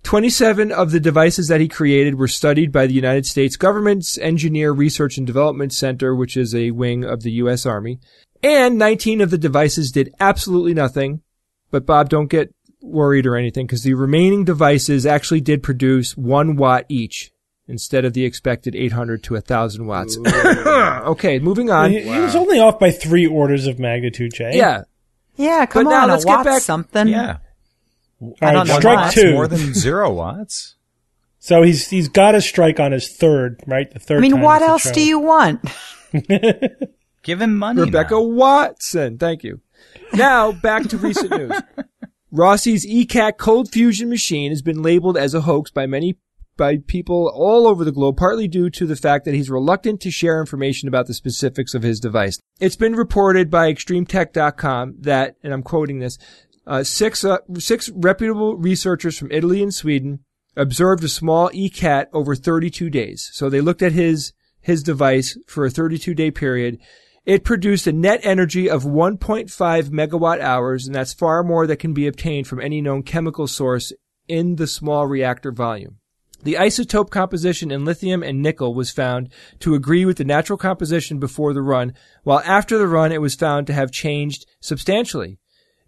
[0.04, 4.72] 27 of the devices that he created were studied by the United States government's Engineer
[4.72, 7.66] Research and Development Center, which is a wing of the U.S.
[7.66, 8.00] Army.
[8.42, 11.22] And 19 of the devices did absolutely nothing.
[11.70, 16.56] But Bob, don't get worried or anything because the remaining devices actually did produce one
[16.56, 17.32] watt each
[17.68, 20.18] instead of the expected 800 to 1000 watts.
[20.26, 21.92] okay, moving on.
[21.92, 22.14] He, wow.
[22.16, 24.52] he was only off by three orders of magnitude, Jay.
[24.56, 24.84] Yeah.
[25.36, 27.08] Yeah, come but on, now let's get back something.
[27.08, 27.38] Yeah.
[28.42, 28.80] I don't know.
[28.80, 29.34] Strike two.
[29.34, 30.76] More than zero watts.
[31.44, 33.90] So he's he's got a strike on his third, right?
[33.90, 34.20] The third.
[34.20, 35.60] I mean, what else do you want?
[37.24, 37.82] Give him money.
[37.82, 38.22] Rebecca now.
[38.22, 39.18] Watson.
[39.18, 39.60] Thank you.
[40.14, 41.60] Now back to recent news.
[42.32, 46.20] Rossi's E-Cat cold fusion machine has been labeled as a hoax by many
[46.62, 50.12] by people all over the globe, partly due to the fact that he's reluctant to
[50.12, 52.38] share information about the specifics of his device.
[52.60, 56.20] It's been reported by extremetech.com that, and I'm quoting this,
[56.68, 60.20] uh, six, uh, six reputable researchers from Italy and Sweden
[60.56, 63.32] observed a small E-Cat over 32 days.
[63.34, 66.78] So they looked at his, his device for a 32 day period.
[67.26, 69.50] It produced a net energy of 1.5
[69.90, 73.92] megawatt hours, and that's far more that can be obtained from any known chemical source
[74.28, 75.98] in the small reactor volume.
[76.44, 81.20] The isotope composition in lithium and nickel was found to agree with the natural composition
[81.20, 85.38] before the run, while after the run it was found to have changed substantially.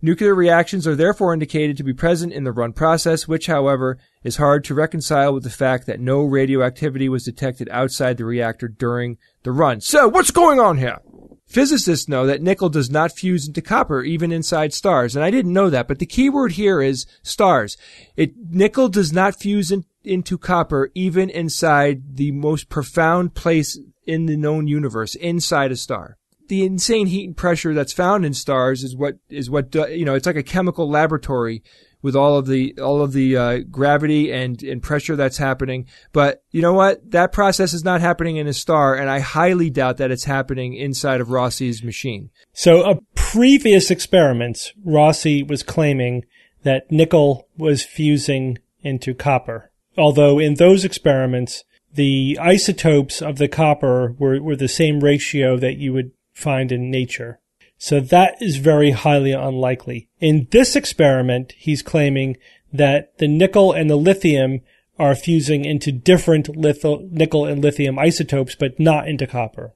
[0.01, 4.35] Nuclear reactions are therefore indicated to be present in the run process, which, however, is
[4.35, 9.17] hard to reconcile with the fact that no radioactivity was detected outside the reactor during
[9.43, 9.79] the run.
[9.79, 10.99] So, what's going on here?
[11.47, 15.53] Physicists know that nickel does not fuse into copper even inside stars, and I didn't
[15.53, 17.77] know that, but the key word here is stars.
[18.17, 24.25] It, nickel does not fuse in, into copper even inside the most profound place in
[24.25, 26.17] the known universe, inside a star.
[26.47, 30.13] The insane heat and pressure that's found in stars is what is what you know.
[30.13, 31.63] It's like a chemical laboratory
[32.03, 35.87] with all of the all of the uh, gravity and and pressure that's happening.
[36.11, 37.09] But you know what?
[37.11, 40.75] That process is not happening in a star, and I highly doubt that it's happening
[40.75, 42.29] inside of Rossi's machine.
[42.51, 46.25] So, a previous experiments, Rossi was claiming
[46.63, 49.71] that nickel was fusing into copper.
[49.97, 55.77] Although in those experiments, the isotopes of the copper were, were the same ratio that
[55.77, 57.39] you would find in nature.
[57.77, 60.07] So that is very highly unlikely.
[60.19, 62.37] In this experiment, he's claiming
[62.71, 64.61] that the nickel and the lithium
[64.97, 69.73] are fusing into different litho- nickel and lithium isotopes, but not into copper.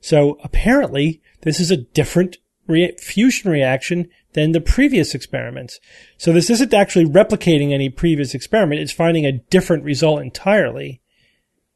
[0.00, 5.80] So apparently, this is a different re- fusion reaction than the previous experiments.
[6.18, 8.80] So this isn't actually replicating any previous experiment.
[8.80, 11.00] It's finding a different result entirely.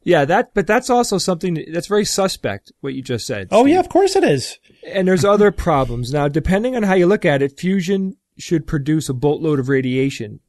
[0.03, 3.49] Yeah, that, but that's also something that's very suspect, what you just said.
[3.51, 4.59] Oh, yeah, of course it is.
[4.87, 6.13] And there's other problems.
[6.13, 10.41] Now, depending on how you look at it, fusion should produce a boatload of radiation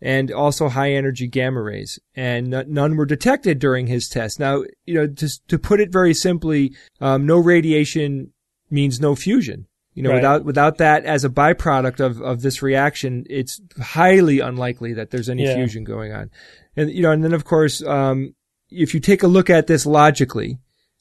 [0.00, 1.98] and also high energy gamma rays.
[2.14, 4.38] And none were detected during his test.
[4.38, 8.32] Now, you know, to, to put it very simply, um, no radiation
[8.70, 9.66] means no fusion.
[9.96, 10.16] You know, right.
[10.16, 15.30] without without that as a byproduct of, of this reaction, it's highly unlikely that there's
[15.30, 15.54] any yeah.
[15.54, 16.30] fusion going on.
[16.76, 18.34] And you know, and then of course, um,
[18.68, 20.58] if you take a look at this logically,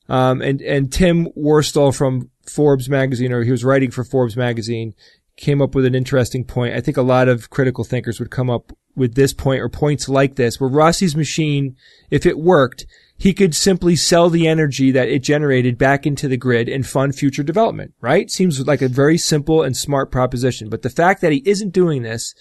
[0.08, 4.94] um, and and Tim Worstall from Forbes magazine, or he was writing for Forbes magazine,
[5.36, 6.74] came up with an interesting point.
[6.74, 10.08] I think a lot of critical thinkers would come up with this point or points
[10.08, 11.76] like this, where Rossi's machine,
[12.10, 12.86] if it worked,
[13.18, 17.16] he could simply sell the energy that it generated back into the grid and fund
[17.16, 18.30] future development, right?
[18.30, 20.70] Seems like a very simple and smart proposition.
[20.70, 22.36] But the fact that he isn't doing this,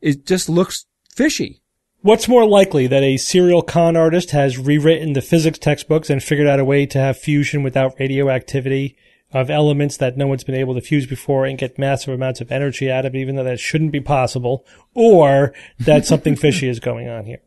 [0.00, 1.62] it just looks fishy.
[2.02, 6.48] What's more likely that a serial con artist has rewritten the physics textbooks and figured
[6.48, 8.96] out a way to have fusion without radioactivity
[9.32, 12.50] of elements that no one's been able to fuse before and get massive amounts of
[12.50, 16.80] energy out of it, even though that shouldn't be possible, or that something fishy is
[16.80, 17.40] going on here?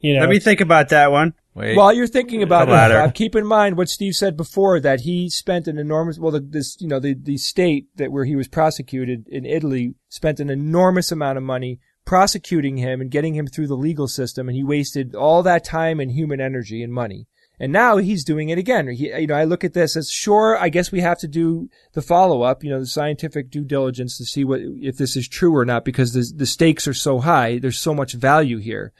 [0.00, 1.32] You know, Let me think about that one.
[1.54, 1.76] Wait.
[1.76, 5.30] While you're thinking about it, uh, keep in mind what Steve said before that he
[5.30, 8.48] spent an enormous, well, the, this, you know, the, the state that where he was
[8.48, 13.68] prosecuted in Italy spent an enormous amount of money prosecuting him and getting him through
[13.68, 14.48] the legal system.
[14.48, 17.28] And he wasted all that time and human energy and money.
[17.60, 18.88] And now he's doing it again.
[18.88, 21.70] He, you know, I look at this as sure, I guess we have to do
[21.92, 25.28] the follow up, you know, the scientific due diligence to see what, if this is
[25.28, 27.60] true or not because the, the stakes are so high.
[27.60, 28.92] There's so much value here.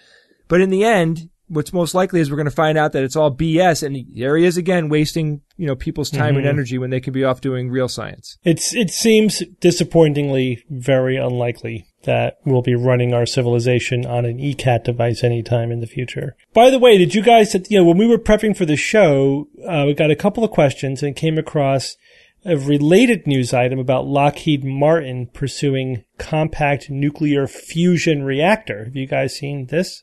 [0.47, 3.17] But in the end, what's most likely is we're going to find out that it's
[3.17, 6.39] all BS, and there he is again wasting you know people's time mm-hmm.
[6.39, 8.39] and energy when they could be off doing real science.
[8.45, 14.85] It's it seems disappointingly very unlikely that we'll be running our civilization on an E-Cat
[14.85, 16.37] device anytime in the future.
[16.53, 19.49] By the way, did you guys, you know, when we were prepping for the show,
[19.67, 21.97] uh, we got a couple of questions and came across
[22.45, 28.85] a related news item about Lockheed Martin pursuing compact nuclear fusion reactor.
[28.85, 30.03] Have you guys seen this?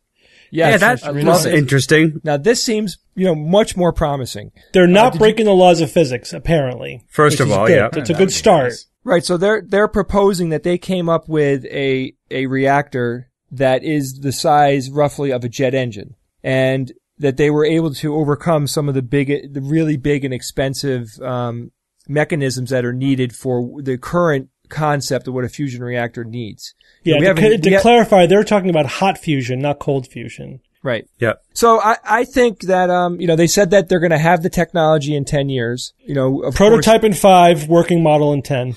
[0.51, 2.21] Yeah, that's, that's interesting.
[2.23, 4.51] Now this seems, you know, much more promising.
[4.73, 7.03] They're not uh, breaking you, the laws of physics, apparently.
[7.09, 7.75] First of all, good.
[7.75, 8.65] yeah, it's a good start.
[8.65, 8.87] Nice.
[9.03, 9.25] Right.
[9.25, 14.31] So they're they're proposing that they came up with a a reactor that is the
[14.31, 18.95] size roughly of a jet engine, and that they were able to overcome some of
[18.95, 21.71] the big, the really big and expensive um,
[22.07, 26.73] mechanisms that are needed for the current concept of what a fusion reactor needs.
[27.03, 30.61] Yeah, to, to, to clarify, they're talking about hot fusion, not cold fusion.
[30.83, 31.07] Right.
[31.19, 31.33] Yeah.
[31.53, 34.41] So I, I think that, um, you know, they said that they're going to have
[34.41, 35.93] the technology in 10 years.
[35.99, 37.15] You know, prototype course.
[37.15, 38.75] in five, working model in 10.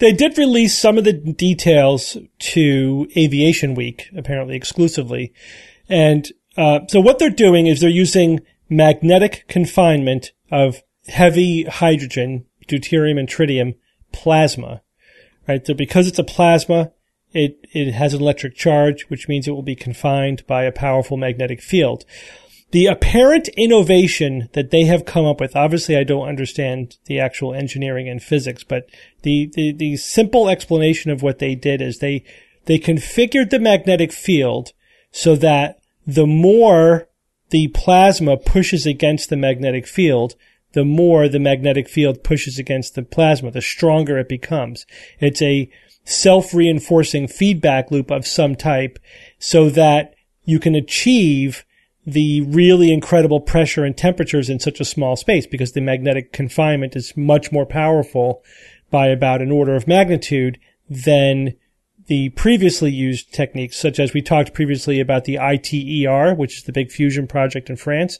[0.00, 5.32] They did release some of the details to Aviation Week, apparently exclusively.
[5.88, 6.26] And,
[6.56, 13.28] uh, so what they're doing is they're using magnetic confinement of heavy hydrogen, deuterium and
[13.28, 13.76] tritium
[14.12, 14.82] plasma
[15.46, 15.66] right?
[15.66, 16.92] So because it's a plasma,
[17.32, 21.16] it, it has an electric charge, which means it will be confined by a powerful
[21.16, 22.04] magnetic field.
[22.70, 27.54] The apparent innovation that they have come up with, obviously I don't understand the actual
[27.54, 28.88] engineering and physics, but
[29.22, 32.24] the, the, the simple explanation of what they did is they,
[32.64, 34.72] they configured the magnetic field
[35.12, 37.08] so that the more
[37.50, 40.34] the plasma pushes against the magnetic field,
[40.74, 44.86] the more the magnetic field pushes against the plasma, the stronger it becomes.
[45.18, 45.70] It's a
[46.04, 48.98] self-reinforcing feedback loop of some type
[49.38, 50.14] so that
[50.44, 51.64] you can achieve
[52.06, 56.94] the really incredible pressure and temperatures in such a small space because the magnetic confinement
[56.94, 58.42] is much more powerful
[58.90, 60.58] by about an order of magnitude
[60.88, 61.54] than
[62.06, 66.72] the previously used techniques, such as we talked previously about the ITER, which is the
[66.72, 68.18] big fusion project in France.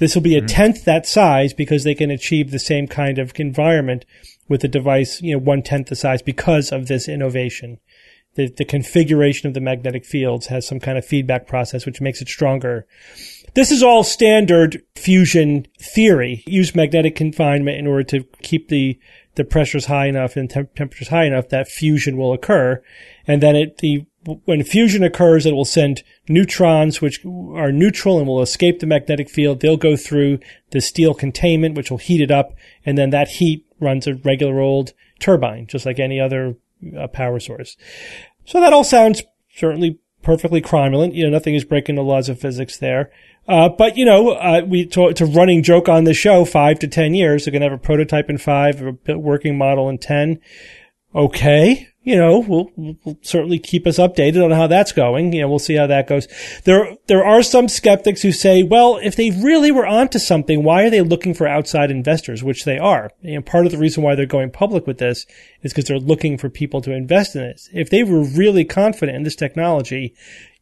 [0.00, 0.46] This will be a mm-hmm.
[0.46, 4.06] tenth that size because they can achieve the same kind of environment
[4.48, 7.78] with a device, you know, one tenth the size because of this innovation.
[8.34, 12.22] The, the configuration of the magnetic fields has some kind of feedback process which makes
[12.22, 12.86] it stronger.
[13.52, 16.44] This is all standard fusion theory.
[16.46, 18.98] Use magnetic confinement in order to keep the
[19.34, 22.82] the pressures high enough and temp- temperatures high enough that fusion will occur.
[23.26, 28.26] And then it, the, when fusion occurs, it will send neutrons, which are neutral and
[28.26, 29.60] will escape the magnetic field.
[29.60, 30.40] They'll go through
[30.70, 32.54] the steel containment, which will heat it up.
[32.84, 36.56] And then that heat runs a regular old turbine, just like any other
[36.98, 37.76] uh, power source.
[38.44, 39.22] So that all sounds
[39.54, 41.14] certainly perfectly cromulent.
[41.14, 43.10] You know, nothing is breaking the laws of physics there.
[43.48, 46.44] Uh, but you know, uh, we to, a running joke on the show.
[46.44, 49.98] Five to ten years, they're gonna have a prototype in five, a working model in
[49.98, 50.40] ten.
[51.14, 55.34] Okay, you know, we'll, we'll, certainly keep us updated on how that's going.
[55.34, 56.28] You know, we'll see how that goes.
[56.64, 60.84] There, there are some skeptics who say, well, if they really were onto something, why
[60.84, 62.42] are they looking for outside investors?
[62.42, 63.10] Which they are.
[63.22, 65.26] And part of the reason why they're going public with this
[65.62, 67.60] is because they're looking for people to invest in it.
[67.72, 70.14] If they were really confident in this technology,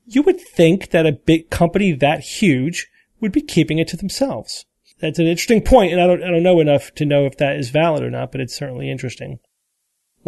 [0.07, 2.89] you would think that a big company that huge
[3.21, 4.65] would be keeping it to themselves.
[5.01, 7.57] That's an interesting point, and I don't, I don't know enough to know if that
[7.57, 9.39] is valid or not, but it's certainly interesting.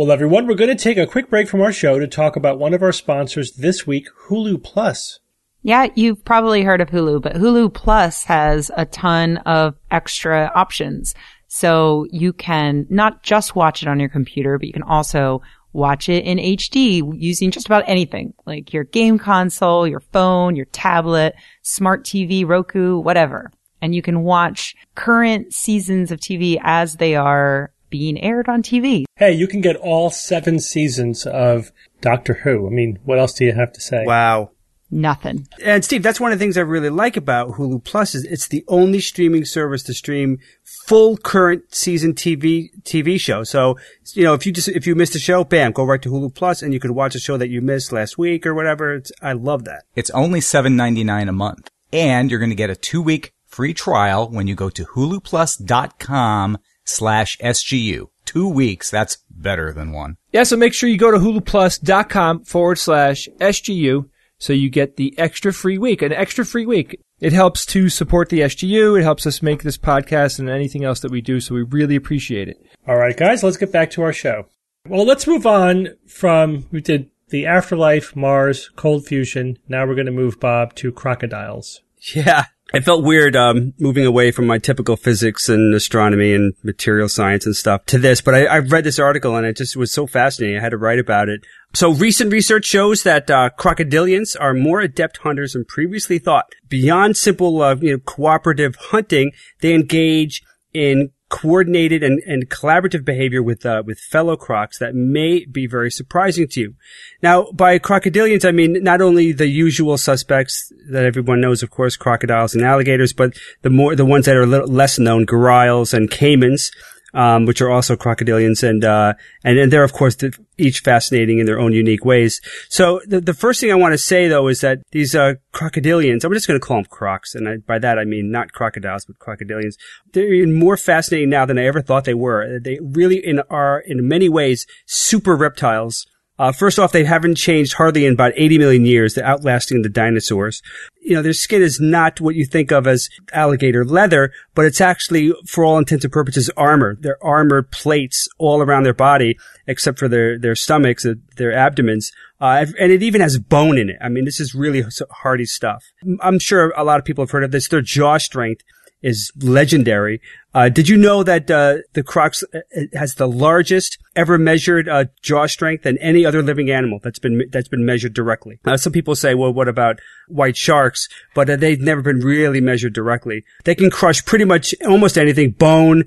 [0.01, 2.59] Well, everyone, we're going to take a quick break from our show to talk about
[2.59, 5.18] one of our sponsors this week, Hulu Plus.
[5.61, 11.14] Yeah, you've probably heard of Hulu, but Hulu Plus has a ton of extra options.
[11.48, 15.42] So you can not just watch it on your computer, but you can also
[15.74, 20.64] watch it in HD using just about anything, like your game console, your phone, your
[20.64, 23.53] tablet, smart TV, Roku, whatever.
[23.82, 29.05] And you can watch current seasons of TV as they are being aired on TV.
[29.16, 32.66] Hey, you can get all seven seasons of Doctor Who.
[32.66, 34.05] I mean, what else do you have to say?
[34.07, 34.51] Wow.
[34.93, 35.47] Nothing.
[35.62, 38.49] And Steve, that's one of the things I really like about Hulu Plus is it's
[38.49, 40.38] the only streaming service to stream
[40.86, 43.45] full current season TV TV show.
[43.45, 43.78] So,
[44.14, 46.34] you know, if you just if you missed a show, bam, go right to Hulu
[46.34, 48.97] Plus and you could watch a show that you missed last week or whatever.
[48.97, 49.84] It's, I love that.
[49.95, 53.32] It's only seven ninety nine a month, and you're going to get a two week
[53.47, 56.59] free trial when you go to huluplus.com
[56.91, 58.09] slash SGU.
[58.24, 58.91] Two weeks.
[58.91, 60.16] That's better than one.
[60.32, 65.16] Yeah, so make sure you go to huluplus.com forward slash SGU so you get the
[65.18, 67.01] extra free week, an extra free week.
[67.20, 68.99] It helps to support the SGU.
[68.99, 71.41] It helps us make this podcast and anything else that we do.
[71.41, 72.57] So we really appreciate it.
[72.88, 74.47] All right, guys, let's get back to our show.
[74.88, 79.59] Well, let's move on from, we did the afterlife, Mars, cold fusion.
[79.68, 81.82] Now we're going to move Bob to crocodiles.
[82.14, 82.45] Yeah.
[82.72, 87.44] It felt weird um, moving away from my typical physics and astronomy and material science
[87.44, 90.06] and stuff to this, but I, I read this article and it just was so
[90.06, 90.56] fascinating.
[90.56, 91.44] I had to write about it.
[91.74, 96.46] So recent research shows that uh, crocodilians are more adept hunters than previously thought.
[96.68, 100.42] Beyond simple, uh, you know, cooperative hunting, they engage
[100.72, 105.90] in coordinated and, and collaborative behavior with uh, with fellow crocs that may be very
[105.90, 106.74] surprising to you.
[107.22, 111.96] Now, by crocodilians, I mean not only the usual suspects that everyone knows, of course,
[111.96, 116.10] crocodiles and alligators, but the more the ones that are little less known, gharials and
[116.10, 116.70] caimans
[117.14, 120.16] um, which are also crocodilians, and uh, and and they're of course
[120.58, 122.40] each fascinating in their own unique ways.
[122.68, 126.24] So the the first thing I want to say though is that these uh, crocodilians,
[126.24, 129.06] I'm just going to call them crocs, and I, by that I mean not crocodiles
[129.06, 129.74] but crocodilians.
[130.12, 132.58] They're more fascinating now than I ever thought they were.
[132.58, 136.06] They really in, are in many ways super reptiles
[136.40, 139.18] uh, first off, they haven't changed hardly in about 80 million years.
[139.18, 140.62] Outlasting the dinosaurs.
[141.11, 144.80] You know, their skin is not what you think of as alligator leather, but it's
[144.80, 146.96] actually, for all intents and purposes, armor.
[147.00, 149.36] They're armored plates all around their body,
[149.66, 152.12] except for their, their stomachs, uh, their abdomens.
[152.40, 153.96] Uh, and it even has bone in it.
[154.00, 155.84] I mean, this is really hardy stuff.
[156.20, 157.66] I'm sure a lot of people have heard of this.
[157.66, 158.62] Their jaw strength
[159.03, 160.20] is legendary.
[160.53, 162.61] Uh, did you know that uh, the crocs uh,
[162.92, 167.44] has the largest ever measured uh, jaw strength than any other living animal that's been
[167.51, 168.59] that's been measured directly?
[168.64, 172.61] Uh, some people say, "Well, what about white sharks?" But uh, they've never been really
[172.61, 173.44] measured directly.
[173.64, 176.05] They can crush pretty much almost anything, bone,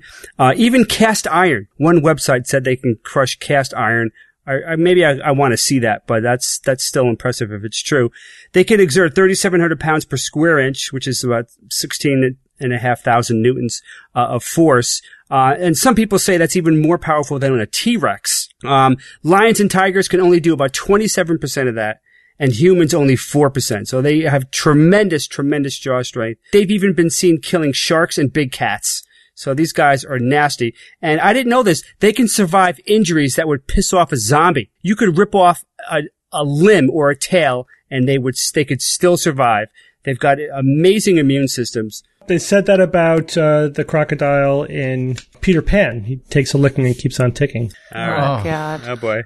[0.56, 1.68] even cast iron.
[1.78, 4.10] One website said they can crush cast iron
[4.46, 7.64] I, I, maybe I, I want to see that, but that's that's still impressive if
[7.64, 8.10] it's true.
[8.52, 13.00] They can exert 3,700 pounds per square inch, which is about 16 and a half
[13.00, 13.82] thousand newtons
[14.14, 15.02] uh, of force.
[15.30, 18.48] Uh, and some people say that's even more powerful than a T-Rex.
[18.64, 22.00] Um, lions and tigers can only do about 27% of that
[22.38, 23.86] and humans only 4%.
[23.86, 26.40] So they have tremendous, tremendous jaw strength.
[26.52, 29.02] They've even been seen killing sharks and big cats.
[29.34, 30.74] So these guys are nasty.
[31.02, 31.82] And I didn't know this.
[32.00, 34.70] They can survive injuries that would piss off a zombie.
[34.82, 36.02] You could rip off a,
[36.32, 39.68] a limb or a tail and they would, they could still survive.
[40.04, 42.02] They've got amazing immune systems.
[42.26, 46.04] They said that about uh, the crocodile in Peter Pan.
[46.04, 47.70] He takes a licking and keeps on ticking.
[47.94, 48.80] Oh, God.
[48.86, 49.22] Oh boy.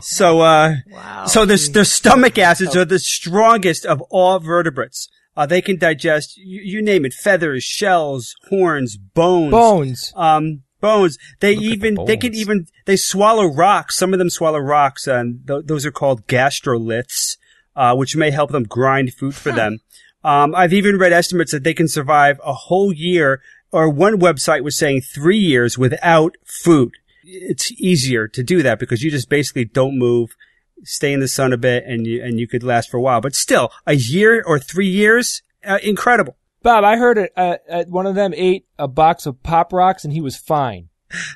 [0.00, 1.26] So, uh, Wow.
[1.26, 5.08] so the, the stomach acids are the strongest of all vertebrates.
[5.36, 9.50] Uh, they can digest, you, you name it, feathers, shells, horns, bones.
[9.50, 10.12] Bones.
[10.14, 11.16] Um, bones.
[11.40, 13.96] They Look at the even, they can even, they swallow rocks.
[13.96, 17.36] Some of them swallow rocks and th- those are called gastroliths,
[17.76, 19.78] uh, which may help them grind food for them.
[20.24, 23.40] Um, I've even read estimates that they can survive a whole year
[23.72, 26.92] or one website was saying three years without food.
[27.24, 30.36] It's easier to do that because you just basically don't move,
[30.84, 33.20] stay in the sun a bit and you, and you could last for a while.
[33.20, 36.36] But still, a year or three years, uh, incredible.
[36.62, 37.32] Bob, I heard it.
[37.36, 40.88] Uh, uh, one of them ate a box of pop rocks and he was fine.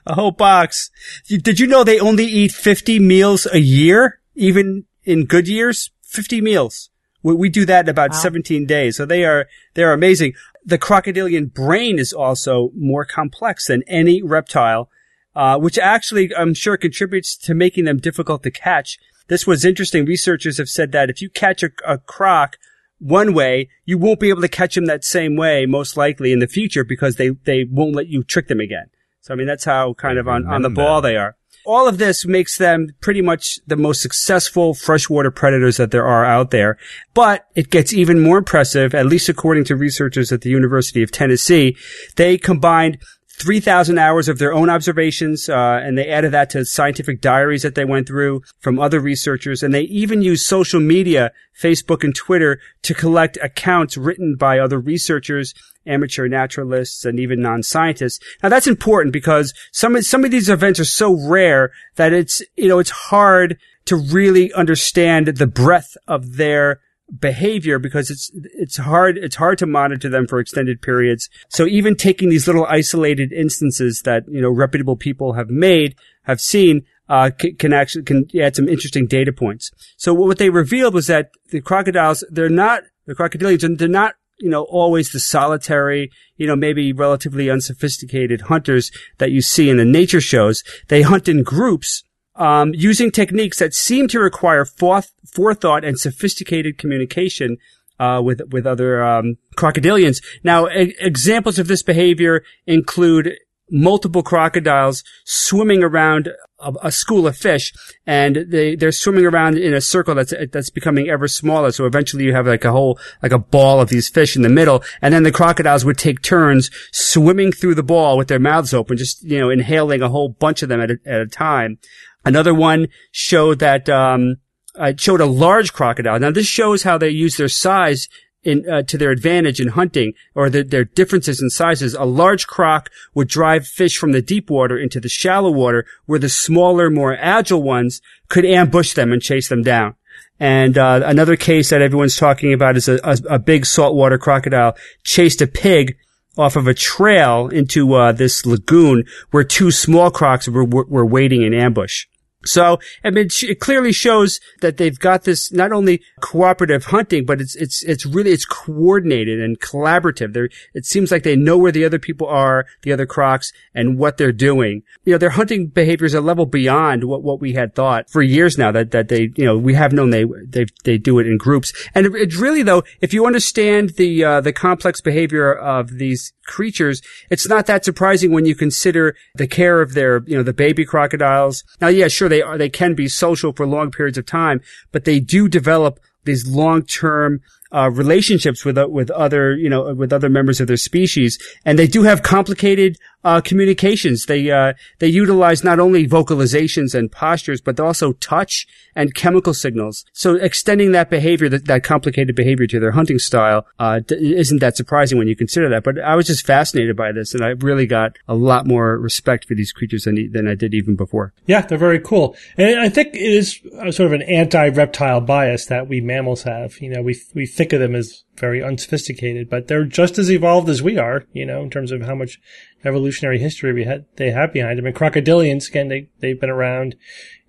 [0.07, 0.91] A whole box.
[1.27, 4.21] Did you know they only eat 50 meals a year?
[4.35, 5.91] Even in good years?
[6.03, 6.91] 50 meals.
[7.27, 8.97] We, we do that in about 17 days.
[8.97, 10.35] So they are, they are amazing.
[10.65, 14.89] The crocodilian brain is also more complex than any reptile,
[15.35, 18.99] uh, which actually I'm sure contributes to making them difficult to catch.
[19.27, 20.05] This was interesting.
[20.05, 22.59] Researchers have said that if you catch a, a croc
[22.99, 26.39] one way, you won't be able to catch them that same way, most likely in
[26.39, 28.87] the future, because they, they won't let you trick them again.
[29.21, 31.37] So I mean, that's how kind of on, on the ball they are.
[31.65, 36.25] All of this makes them pretty much the most successful freshwater predators that there are
[36.25, 36.79] out there.
[37.15, 41.11] But it gets even more impressive, at least according to researchers at the University of
[41.11, 41.77] Tennessee.
[42.17, 42.99] They combined
[43.39, 47.75] 3,000 hours of their own observations, uh, and they added that to scientific diaries that
[47.75, 49.63] they went through from other researchers.
[49.63, 54.79] And they even used social media, Facebook and Twitter, to collect accounts written by other
[54.79, 55.53] researchers,
[55.87, 58.21] amateur naturalists, and even non-scientists.
[58.43, 62.69] Now that's important because some some of these events are so rare that it's, you
[62.69, 66.81] know, it's hard to really understand the breadth of their
[67.19, 71.29] behavior because it's it's hard it's hard to monitor them for extended periods.
[71.49, 76.41] So even taking these little isolated instances that you know reputable people have made have
[76.41, 79.71] seen uh, c- can actually can add some interesting data points.
[79.97, 84.51] So what they revealed was that the crocodiles they're not the crocodilians they're not you
[84.51, 89.85] know always the solitary you know maybe relatively unsophisticated hunters that you see in the
[89.85, 90.65] nature shows.
[90.89, 92.03] They hunt in groups
[92.37, 97.59] um, using techniques that seem to require forth, forethought and sophisticated communication
[97.99, 100.23] uh, with with other um, crocodilians.
[100.45, 103.37] Now, e- examples of this behavior include
[103.71, 106.31] multiple crocodiles swimming around
[106.61, 107.73] a, a school of fish,
[108.07, 111.73] and they they're swimming around in a circle that's that's becoming ever smaller.
[111.73, 114.49] So eventually, you have like a whole like a ball of these fish in the
[114.49, 118.75] middle, and then the crocodiles would take turns swimming through the ball with their mouths
[118.75, 121.79] open, just you know inhaling a whole bunch of them at a, at a time.
[122.27, 124.39] Another one showed that um,
[124.79, 126.19] uh, it showed a large crocodile.
[126.19, 128.09] Now this shows how they use their size
[128.43, 131.95] in uh, to their advantage in hunting, or the, their differences in sizes.
[131.95, 136.19] A large croc would drive fish from the deep water into the shallow water, where
[136.19, 139.95] the smaller, more agile ones could ambush them and chase them down.
[140.39, 144.77] And uh, another case that everyone's talking about is a, a, a big saltwater crocodile
[145.03, 145.97] chased a pig
[146.37, 151.07] off of a trail into uh, this lagoon where two small crocs were, were, were
[151.07, 152.07] waiting in ambush.
[152.47, 157.41] So, I mean, it clearly shows that they've got this not only cooperative hunting, but
[157.41, 160.33] it's, it's, it's really, it's coordinated and collaborative.
[160.33, 163.99] They're, it seems like they know where the other people are, the other crocs, and
[163.99, 164.83] what they're doing.
[165.05, 168.23] You know, their hunting behavior is a level beyond what, what we had thought for
[168.23, 171.27] years now that, that they, you know, we have known they, they, they do it
[171.27, 171.73] in groups.
[171.95, 176.33] And it, it's really though, if you understand the, uh, the complex behavior of these
[176.47, 180.53] creatures, it's not that surprising when you consider the care of their, you know, the
[180.53, 181.65] baby crocodiles.
[181.81, 184.61] Now, yeah, sure, they are, they can be social for long periods of time,
[184.93, 187.41] but they do develop these long-term
[187.73, 191.79] uh, relationships with uh, with other you know with other members of their species, and
[191.79, 194.27] they do have complicated uh, communications.
[194.27, 200.05] They uh, they utilize not only vocalizations and postures, but also touch and chemical signals.
[200.13, 204.77] So extending that behavior, that, that complicated behavior to their hunting style, uh, isn't that
[204.77, 205.85] surprising when you consider that.
[205.85, 209.47] But I was just fascinated by this, and I really got a lot more respect
[209.47, 211.33] for these creatures than than I did even before.
[211.47, 212.37] Yeah, they're very cool.
[212.57, 213.61] And I think it is
[213.91, 216.81] sort of an anti-reptile bias that we mammals have.
[216.81, 220.69] You know, we, we think of them as very unsophisticated, but they're just as evolved
[220.69, 222.41] as we are, you know, in terms of how much
[222.85, 224.87] evolutionary history we had, they have behind them.
[224.87, 226.97] And crocodilians, again, they, they've been around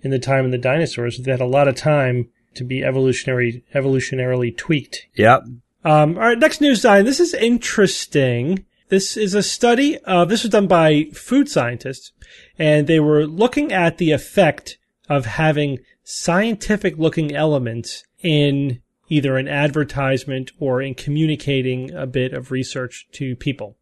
[0.01, 1.17] in the time of the dinosaurs.
[1.17, 5.07] They had a lot of time to be evolutionary, evolutionarily tweaked.
[5.15, 5.43] Yep.
[5.83, 7.05] Um, all right, next news item.
[7.05, 8.65] This is interesting.
[8.89, 12.11] This is a study of, this was done by food scientists,
[12.57, 14.77] and they were looking at the effect
[15.09, 22.51] of having scientific looking elements in either an advertisement or in communicating a bit of
[22.51, 23.77] research to people.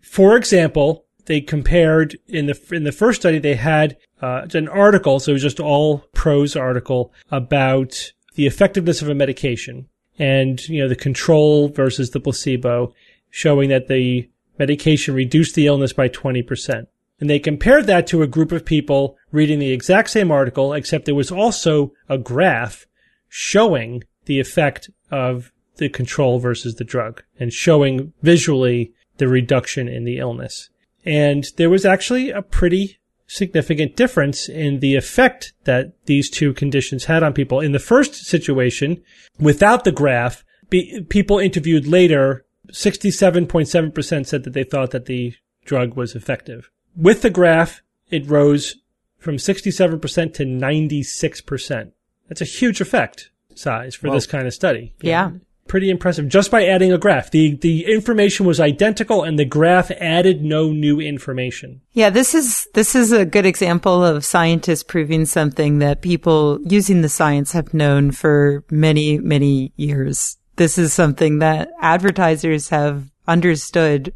[0.00, 5.20] For example, they compared in the in the first study they had uh, an article,
[5.20, 9.88] so it was just all prose article about the effectiveness of a medication
[10.18, 12.92] and you know the control versus the placebo,
[13.30, 16.88] showing that the medication reduced the illness by twenty percent.
[17.20, 21.04] And they compared that to a group of people reading the exact same article, except
[21.04, 22.86] there was also a graph
[23.28, 30.04] showing the effect of the control versus the drug and showing visually the reduction in
[30.04, 30.70] the illness.
[31.04, 37.06] And there was actually a pretty significant difference in the effect that these two conditions
[37.06, 37.58] had on people.
[37.58, 39.02] In the first situation,
[39.40, 45.96] without the graph, be, people interviewed later, 67.7% said that they thought that the drug
[45.96, 46.70] was effective.
[46.94, 48.76] With the graph, it rose
[49.18, 51.92] from 67% to 96%.
[52.28, 54.94] That's a huge effect size for well, this kind of study.
[55.00, 55.32] Yeah.
[55.68, 57.30] Pretty impressive just by adding a graph.
[57.30, 61.80] The, the information was identical and the graph added no new information.
[61.92, 67.02] Yeah, this is, this is a good example of scientists proving something that people using
[67.02, 70.38] the science have known for many, many years.
[70.56, 74.12] This is something that advertisers have understood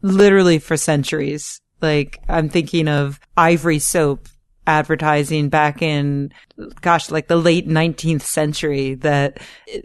[0.00, 1.60] literally for centuries.
[1.82, 4.28] Like I'm thinking of Ivory soap
[4.66, 6.32] advertising back in,
[6.80, 9.38] gosh, like the late 19th century that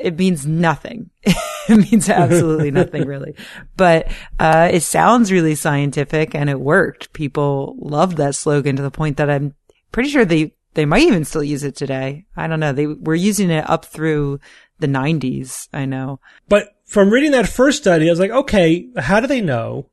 [0.01, 1.11] It means nothing.
[1.23, 3.35] it means absolutely nothing really.
[3.77, 7.13] But, uh, it sounds really scientific and it worked.
[7.13, 9.53] People loved that slogan to the point that I'm
[9.91, 12.25] pretty sure they, they might even still use it today.
[12.35, 12.73] I don't know.
[12.73, 14.39] They were using it up through
[14.79, 16.19] the 90s, I know.
[16.49, 19.89] But from reading that first study, I was like, okay, how do they know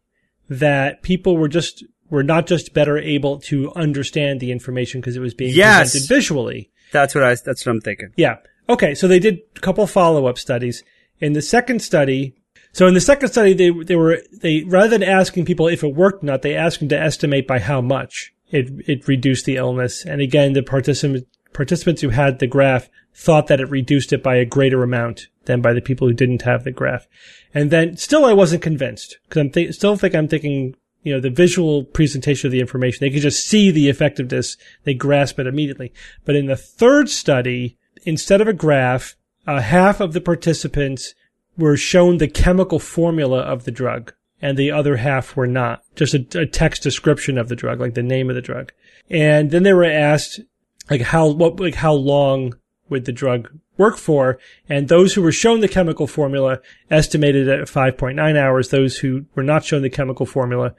[0.50, 5.20] that people were just were not just better able to understand the information because it
[5.20, 5.92] was being yes.
[5.92, 6.70] presented visually?
[6.92, 7.36] That's what I.
[7.42, 8.12] That's what I'm thinking.
[8.16, 8.36] Yeah.
[8.68, 8.94] Okay.
[8.94, 10.84] So they did a couple follow up studies.
[11.20, 12.34] In the second study,
[12.72, 15.94] so in the second study, they they were they rather than asking people if it
[15.94, 19.56] worked or not, they asked them to estimate by how much it it reduced the
[19.56, 20.04] illness.
[20.04, 24.36] And again, the participant participants who had the graph thought that it reduced it by
[24.36, 27.06] a greater amount than by the people who didn't have the graph.
[27.54, 31.20] And then still I wasn't convinced because I'm th- still think I'm thinking, you know,
[31.20, 32.98] the visual presentation of the information.
[33.00, 34.56] They could just see the effectiveness.
[34.84, 35.92] They grasp it immediately.
[36.24, 39.16] But in the third study, instead of a graph,
[39.46, 41.14] uh, half of the participants
[41.56, 44.12] were shown the chemical formula of the drug
[44.42, 45.82] and the other half were not.
[45.94, 48.72] Just a, a text description of the drug, like the name of the drug.
[49.10, 50.40] And then they were asked,
[50.88, 52.54] like how, what, like how long
[52.88, 53.50] would the drug
[53.80, 54.38] work for?
[54.68, 56.60] And those who were shown the chemical formula
[56.90, 58.68] estimated at 5.9 hours.
[58.68, 60.74] Those who were not shown the chemical formula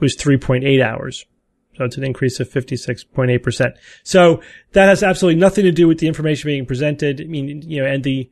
[0.00, 1.24] was 3.8 hours.
[1.76, 3.76] So it's an increase of 56.8%.
[4.02, 7.20] So that has absolutely nothing to do with the information being presented.
[7.20, 8.28] I mean, you know, and the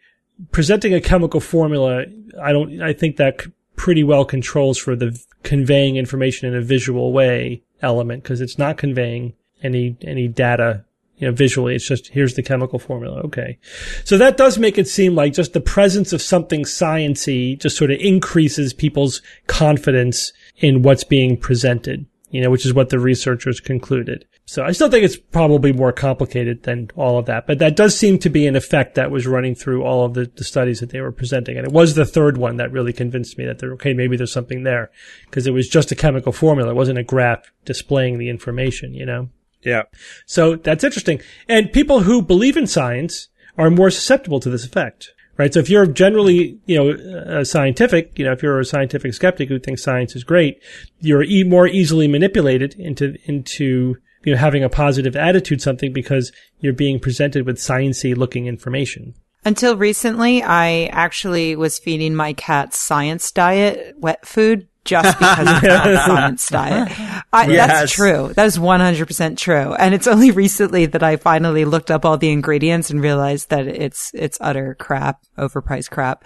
[0.51, 2.05] presenting a chemical formula,
[2.43, 7.13] I don't, I think that pretty well controls for the conveying information in a visual
[7.13, 10.85] way element because it's not conveying any, any data
[11.17, 11.75] you know, visually.
[11.75, 13.21] It's just, here's the chemical formula.
[13.21, 13.59] Okay.
[14.05, 17.91] So that does make it seem like just the presence of something sciency just sort
[17.91, 23.61] of increases people's confidence in what's being presented, you know, which is what the researchers
[23.61, 24.27] concluded.
[24.47, 27.97] So I still think it's probably more complicated than all of that, but that does
[27.97, 30.91] seem to be an effect that was running through all of the, the studies that
[30.91, 31.57] they were presenting.
[31.57, 34.65] And it was the third one that really convinced me that okay, maybe there's something
[34.65, 34.91] there
[35.25, 36.73] because it was just a chemical formula.
[36.73, 39.31] It wasn't a graph displaying the information, you know?
[39.65, 39.83] Yeah.
[40.27, 41.21] So that's interesting.
[41.49, 45.53] And people who believe in science are more susceptible to this effect, right?
[45.53, 49.59] So if you're generally, you know, scientific, you know, if you're a scientific skeptic who
[49.59, 50.63] thinks science is great,
[51.01, 56.33] you're e- more easily manipulated into, into, you know, having a positive attitude something because
[56.61, 59.15] you're being presented with sciency looking information.
[59.47, 65.61] Until recently, I actually was feeding my cat science diet wet food just because of
[65.63, 66.93] the science diet.
[67.33, 67.69] I, yes.
[67.69, 68.33] That's true.
[68.35, 69.75] That is 100% true.
[69.75, 73.67] And it's only recently that I finally looked up all the ingredients and realized that
[73.67, 76.25] it's, it's utter crap, overpriced crap.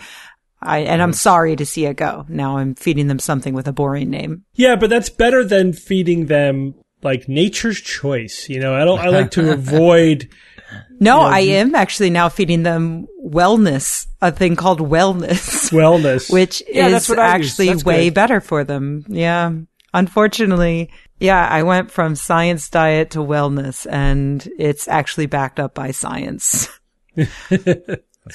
[0.61, 1.17] I, and I'm mm-hmm.
[1.17, 2.27] sorry to see it go.
[2.29, 4.45] Now I'm feeding them something with a boring name.
[4.55, 8.49] Yeah, but that's better than feeding them like nature's choice.
[8.49, 10.29] You know, I don't, I like to avoid
[10.73, 15.71] no, you know, I am actually now feeding them wellness, a thing called wellness.
[15.73, 16.33] Wellness.
[16.33, 18.15] which yeah, is actually way good.
[18.15, 19.05] better for them.
[19.09, 19.53] Yeah.
[19.95, 25.91] Unfortunately, yeah, I went from science diet to wellness and it's actually backed up by
[25.91, 26.69] science.
[27.17, 27.29] as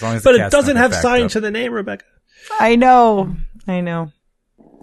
[0.02, 1.38] long as but it doesn't have science up.
[1.38, 2.06] in the name, Rebecca.
[2.60, 3.36] I know.
[3.68, 4.12] I know.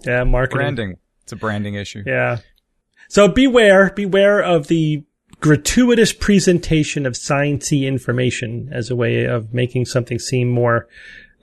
[0.05, 0.57] Yeah, marketing.
[0.57, 0.97] Branding.
[1.23, 2.03] It's a branding issue.
[2.05, 2.39] Yeah.
[3.09, 5.03] So beware, beware of the
[5.41, 10.87] gratuitous presentation of sciencey information as a way of making something seem more,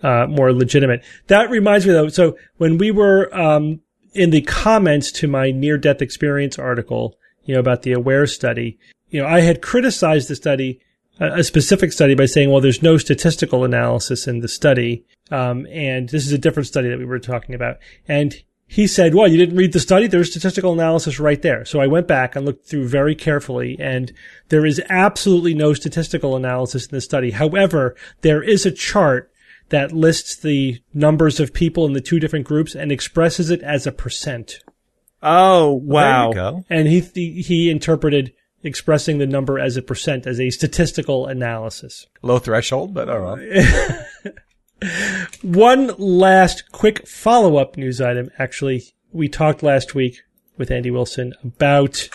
[0.02, 1.04] uh, more legitimate.
[1.26, 2.08] That reminds me though.
[2.08, 3.80] So when we were, um,
[4.14, 8.78] in the comments to my near death experience article, you know, about the aware study,
[9.10, 10.80] you know, I had criticized the study,
[11.20, 15.04] a specific study by saying, well, there's no statistical analysis in the study.
[15.30, 17.78] Um, and this is a different study that we were talking about.
[18.06, 18.34] And
[18.70, 20.06] he said, well, you didn't read the study?
[20.06, 21.64] There's statistical analysis right there.
[21.64, 24.12] So I went back and looked through very carefully and
[24.50, 27.30] there is absolutely no statistical analysis in the study.
[27.30, 29.32] However, there is a chart
[29.70, 33.86] that lists the numbers of people in the two different groups and expresses it as
[33.86, 34.62] a percent.
[35.22, 36.30] Oh, wow.
[36.30, 42.06] Well, and he, he interpreted expressing the number as a percent as a statistical analysis.
[42.20, 44.04] Low threshold, but all right.
[45.42, 48.30] One last quick follow up news item.
[48.38, 50.22] Actually, we talked last week
[50.56, 52.08] with Andy Wilson about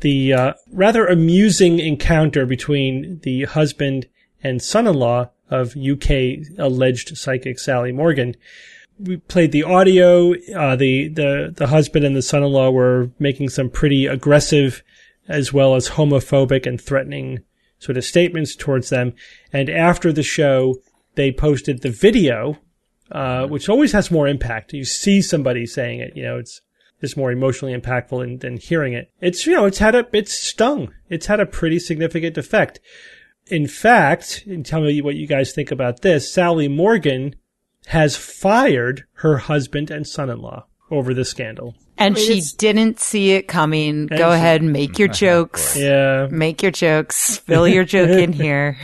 [0.00, 4.06] the uh, rather amusing encounter between the husband
[4.42, 8.36] and son in law of UK alleged psychic Sally Morgan.
[8.98, 10.34] We played the audio.
[10.54, 14.82] Uh, the, the, the husband and the son in law were making some pretty aggressive
[15.26, 17.40] as well as homophobic and threatening
[17.78, 19.14] sort of statements towards them.
[19.52, 20.76] And after the show,
[21.14, 22.58] they posted the video,
[23.10, 24.72] uh, which always has more impact.
[24.72, 26.60] You see somebody saying it, you know, it's
[27.00, 29.10] just more emotionally impactful than, than hearing it.
[29.20, 30.92] It's, you know, it's had a, it's stung.
[31.08, 32.80] It's had a pretty significant effect.
[33.46, 37.36] In fact, and tell me what you guys think about this, Sally Morgan
[37.88, 41.74] has fired her husband and son-in-law over the scandal.
[41.96, 44.06] And she didn't see it coming.
[44.06, 45.76] Go she, ahead, make your jokes.
[45.76, 46.28] Yeah.
[46.30, 47.38] Make your jokes.
[47.38, 48.78] Fill your joke in here.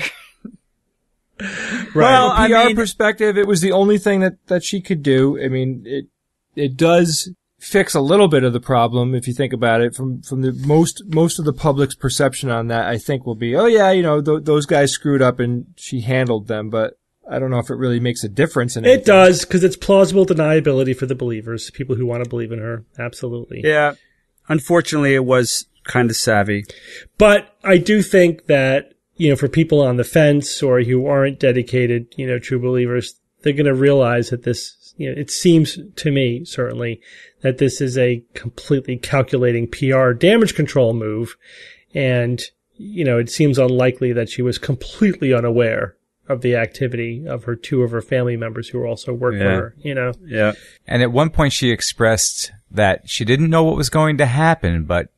[1.94, 1.94] right.
[1.94, 4.80] Well, From a PR I mean, perspective, it was the only thing that, that she
[4.80, 5.42] could do.
[5.42, 6.06] I mean, it,
[6.54, 7.30] it does
[7.60, 10.52] fix a little bit of the problem if you think about it from from the
[10.66, 14.02] most most of the public's perception on that I think will be oh yeah you
[14.02, 16.94] know th- those guys screwed up and she handled them but
[17.30, 20.24] I don't know if it really makes a difference in It does because it's plausible
[20.24, 22.84] deniability for the believers people who want to believe in her.
[22.98, 23.60] Absolutely.
[23.62, 23.94] Yeah.
[24.48, 26.64] Unfortunately it was kind of savvy.
[27.18, 31.38] But I do think that you know, for people on the fence or who aren't
[31.38, 35.78] dedicated, you know, true believers, they're going to realize that this, you know, it seems
[35.96, 37.02] to me certainly
[37.42, 41.36] that this is a completely calculating PR damage control move.
[41.94, 42.40] And,
[42.78, 45.96] you know, it seems unlikely that she was completely unaware
[46.26, 49.40] of the activity of her two of her family members who were also work yeah.
[49.40, 50.12] for her, you know?
[50.24, 50.52] Yeah.
[50.86, 54.84] And at one point she expressed that she didn't know what was going to happen,
[54.84, 55.08] but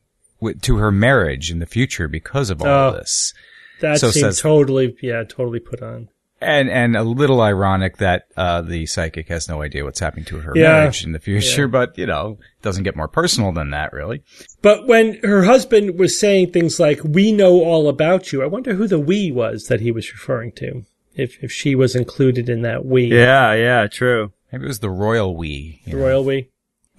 [0.63, 2.97] to her marriage in the future because of all oh.
[2.97, 3.33] this.
[3.81, 6.09] That so seems totally, yeah, totally put on.
[6.41, 10.39] And and a little ironic that uh, the psychic has no idea what's happening to
[10.39, 10.73] her yeah.
[10.73, 11.67] marriage in the future, yeah.
[11.67, 14.23] but you know, doesn't get more personal than that, really.
[14.61, 18.73] But when her husband was saying things like "We know all about you," I wonder
[18.73, 20.83] who the "we" was that he was referring to.
[21.15, 24.33] If if she was included in that "we." Yeah, yeah, true.
[24.51, 25.99] Maybe it was the royal "we." The know.
[25.99, 26.49] royal "we."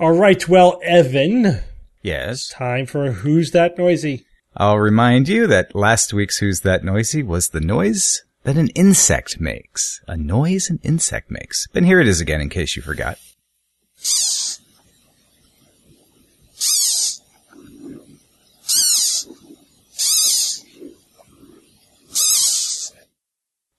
[0.00, 1.60] All right, well, Evan.
[2.02, 2.48] Yes.
[2.48, 4.26] Time for who's that noisy?
[4.56, 9.40] I'll remind you that last week's Who's That Noisy was the noise that an insect
[9.40, 10.00] makes.
[10.06, 11.66] A noise an insect makes.
[11.74, 13.18] And here it is again in case you forgot.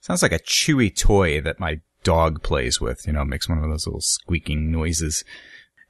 [0.01, 3.69] Sounds like a chewy toy that my dog plays with, you know, makes one of
[3.69, 5.23] those little squeaking noises.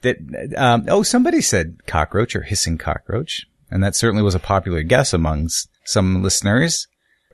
[0.04, 0.18] That,
[0.56, 5.14] um, oh, somebody said cockroach or hissing cockroach and that certainly was a popular guess
[5.14, 6.88] amongst some listeners.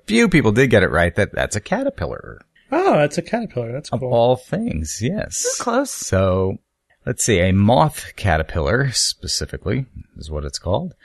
[0.08, 2.42] Few people did get it right that that's a caterpillar.
[2.72, 3.72] Oh, that's a caterpillar.
[3.72, 4.00] That's cool.
[4.00, 5.44] Of all things, yes.
[5.44, 5.92] That's close.
[5.92, 6.58] So,
[7.06, 9.86] let's see, a moth caterpillar specifically
[10.18, 10.96] is what it's called.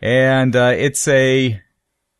[0.00, 1.60] And uh, it's a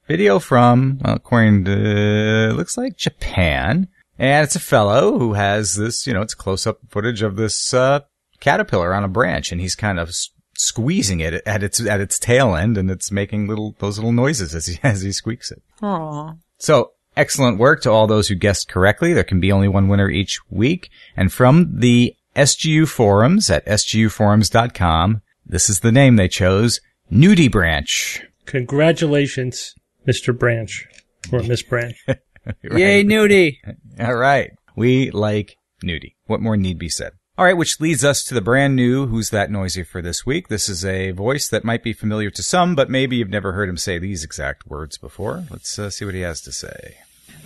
[0.09, 3.87] video from, well, according to, looks like Japan.
[4.19, 7.73] And it's a fellow who has this, you know, it's close up footage of this
[7.73, 8.01] uh,
[8.41, 10.11] caterpillar on a branch, and he's kind of
[10.59, 14.55] squeezing it at its at its tail end, and it's making little those little noises
[14.55, 15.63] as he as he squeaks it.
[15.83, 16.39] Aww.
[16.59, 19.13] So excellent work to all those who guessed correctly.
[19.13, 25.23] There can be only one winner each week, and from the SGU forums at sguforums.com,
[25.45, 26.81] this is the name they chose:
[27.11, 28.23] Nudie Branch.
[28.47, 29.75] Congratulations,
[30.07, 30.37] Mr.
[30.37, 30.87] Branch
[31.33, 31.97] or Miss Branch.
[32.07, 32.19] right.
[32.63, 33.57] Yay, Nudie!
[34.01, 36.15] All right, we like Nudie.
[36.27, 37.13] What more need be said?
[37.39, 40.49] All right, which leads us to the brand new Who's That Noisy for this week.
[40.49, 43.69] This is a voice that might be familiar to some, but maybe you've never heard
[43.69, 45.45] him say these exact words before.
[45.51, 46.97] Let's uh, see what he has to say.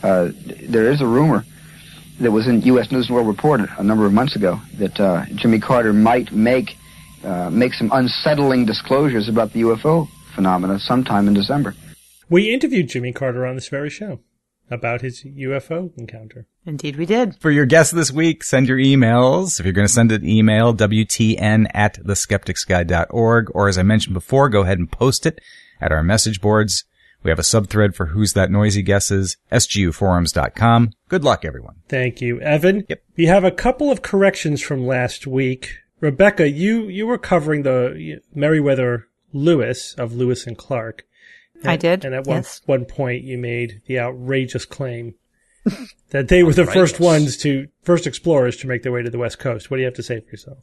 [0.01, 0.31] Uh,
[0.63, 1.45] there is a rumor
[2.21, 2.93] that was in U.S.
[2.93, 6.77] News and World Report a number of months ago that uh, Jimmy Carter might make
[7.25, 11.75] uh, make some unsettling disclosures about the UFO phenomena sometime in December.
[12.29, 14.21] We interviewed Jimmy Carter on this very show
[14.71, 16.47] about his UFO encounter.
[16.65, 17.37] Indeed, we did.
[17.41, 19.59] For your guest this week, send your emails.
[19.59, 23.51] If you're going to send an email, WTN at theskepticsguide.org.
[23.55, 25.41] Or as I mentioned before, go ahead and post it
[25.81, 26.85] at our message boards.
[27.23, 30.93] We have a subthread for Who's That Noisy Guesses, sguforums.com.
[31.09, 31.77] Good luck, everyone.
[31.89, 32.87] Thank you, Evan.
[32.89, 33.03] Yep.
[33.17, 35.77] We have a couple of corrections from last week.
[36.01, 41.05] Rebecca, you, you were covering the Meriwether Lewis of Lewis and Clark.
[41.65, 42.05] I did.
[42.05, 42.63] And at yes.
[42.65, 45.15] one, one point you made the outrageous claim
[46.11, 49.19] that they were the first ones to, first explorers to make their way to the
[49.19, 49.71] West Coast.
[49.71, 50.59] What do you have to say for yourself?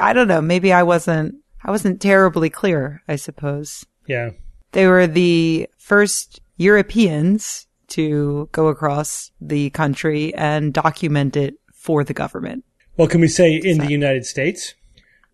[0.00, 0.40] I don't know.
[0.40, 3.86] Maybe I wasn't, I wasn't terribly clear, I suppose.
[4.06, 4.30] Yeah.
[4.72, 12.14] They were the first Europeans to go across the country and document it for the
[12.14, 12.64] government.
[12.96, 13.84] Well, can we say in so.
[13.84, 14.74] the United States?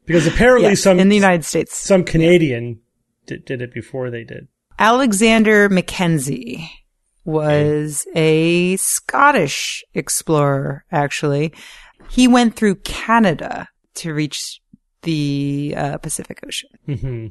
[0.04, 2.80] Because apparently yes, some in the United States, some Canadian
[3.26, 4.46] did, did it before they did.
[4.78, 6.70] Alexander Mackenzie
[7.24, 11.52] was a Scottish explorer, actually.
[12.10, 14.60] He went through Canada to reach
[15.02, 16.70] the uh, Pacific Ocean.
[16.86, 17.26] Mm-hmm.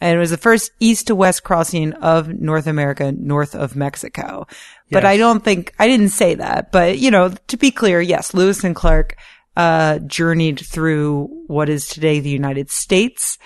[0.00, 4.46] And it was the first east to west crossing of North America north of Mexico.
[4.90, 5.10] But Yes.
[5.10, 6.72] I don't think, I didn't say that.
[6.72, 9.16] But, you know, to be clear, yes, Lewis and Clark,
[9.56, 13.38] uh, journeyed through what is today the United States.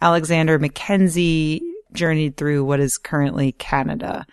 [0.00, 1.60] Alexander Mackenzie
[1.96, 4.26] journeyed through what is currently Canada.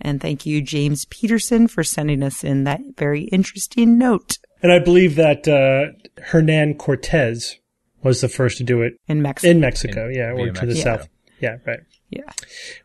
[0.00, 4.78] And thank you, James Peterson, for sending us in that very interesting note And I
[4.78, 5.92] believe that uh,
[6.22, 7.58] Hernan Cortez
[8.02, 9.50] was the first to do it in Mexico.
[9.50, 10.96] in Mexico, yeah, or via to the Mexico.
[10.98, 11.08] south.
[11.40, 11.80] Yeah, right.
[12.10, 12.30] yeah.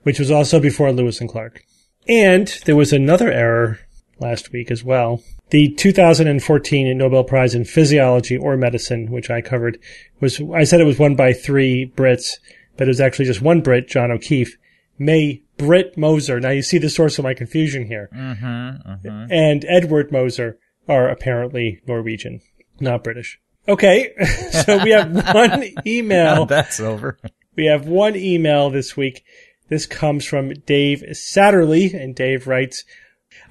[0.03, 1.63] Which was also before Lewis and Clark.
[2.07, 3.79] And there was another error
[4.19, 5.21] last week as well.
[5.51, 9.77] The 2014 Nobel Prize in Physiology or Medicine, which I covered,
[10.19, 12.37] was I said it was won by three Brits,
[12.77, 14.57] but it was actually just one Brit, John O'Keefe.
[14.99, 16.39] May Britt Moser.
[16.39, 18.07] Now you see the source of my confusion here.
[18.15, 22.41] Mm-hmm, And Edward Moser are apparently Norwegian,
[22.79, 23.39] not British.
[23.67, 24.13] Okay,
[24.65, 26.45] so we have one email.
[26.47, 27.17] That's over.
[27.55, 29.23] We have one email this week.
[29.69, 32.83] This comes from Dave Satterley, and Dave writes,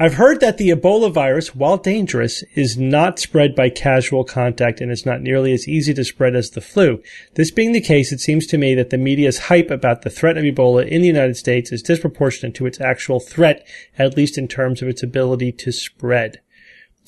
[0.02, 4.90] I've heard that the Ebola virus, while dangerous, is not spread by casual contact and
[4.90, 7.02] is not nearly as easy to spread as the flu.
[7.34, 10.38] This being the case, it seems to me that the media's hype about the threat
[10.38, 13.66] of Ebola in the United States is disproportionate to its actual threat,
[13.98, 16.40] at least in terms of its ability to spread.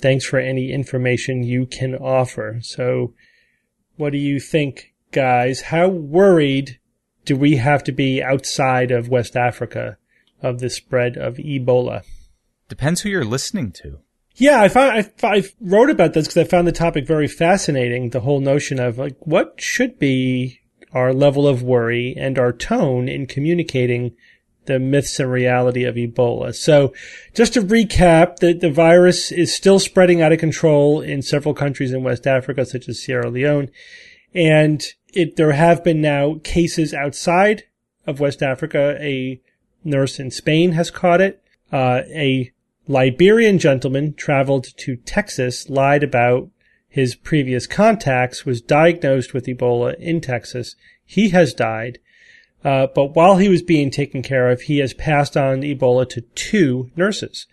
[0.03, 2.59] Thanks for any information you can offer.
[2.61, 3.15] So,
[3.97, 5.63] what do you think, guys?
[5.63, 6.79] How worried
[7.25, 9.97] do we have to be outside of West Africa
[10.43, 12.05] of the spread of Ebola?
[12.73, 13.99] Depends who you're listening to.
[14.37, 18.09] Yeah, I found I, I wrote about this because I found the topic very fascinating.
[18.09, 20.59] The whole notion of like what should be
[20.95, 24.17] our level of worry and our tone in communicating
[24.65, 26.55] the myths and reality of Ebola.
[26.55, 26.95] So,
[27.35, 31.93] just to recap, the the virus is still spreading out of control in several countries
[31.93, 33.69] in West Africa, such as Sierra Leone,
[34.35, 37.65] and it there have been now cases outside
[38.07, 38.97] of West Africa.
[38.99, 39.43] A
[39.85, 41.45] nurse in Spain has caught it.
[41.71, 42.51] Uh, a
[42.93, 46.51] Liberian gentleman traveled to Texas, lied about
[46.89, 50.77] his previous contacts, was diagnosed with Ebola in Texas.
[51.03, 51.99] He has died.
[52.63, 56.21] Uh, but while he was being taken care of, he has passed on Ebola to
[56.21, 57.47] two nurses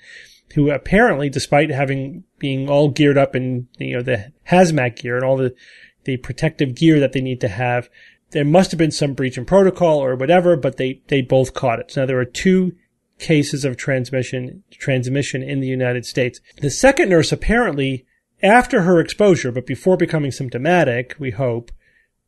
[0.55, 5.23] who apparently, despite having being all geared up in, you know, the hazmat gear and
[5.23, 5.55] all the,
[6.03, 7.89] the protective gear that they need to have,
[8.31, 11.79] there must have been some breach in protocol or whatever, but they, they both caught
[11.79, 11.91] it.
[11.91, 12.73] So now there are two
[13.19, 16.39] cases of transmission transmission in the United States.
[16.61, 18.05] The second nurse apparently,
[18.41, 21.71] after her exposure, but before becoming symptomatic, we hope,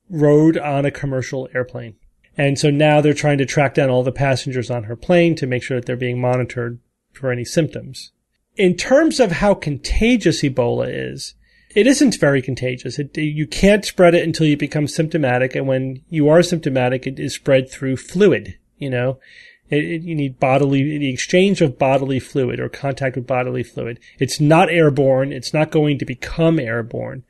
[0.10, 1.96] rode on a commercial airplane.
[2.38, 5.48] And so now they're trying to track down all the passengers on her plane to
[5.48, 6.80] make sure that they're being monitored
[7.14, 8.12] for any symptoms.
[8.56, 11.36] In terms of how contagious Ebola is,
[11.76, 13.00] it isn't very contagious.
[13.00, 15.56] It, you can't spread it until you become symptomatic.
[15.56, 19.20] And when you are symptomatic, it is spread through fluid, you know,
[19.72, 24.00] it, it, you need bodily, the exchange of bodily fluid or contact with bodily fluid.
[24.20, 25.32] It's not airborne.
[25.32, 27.24] It's not going to become airborne,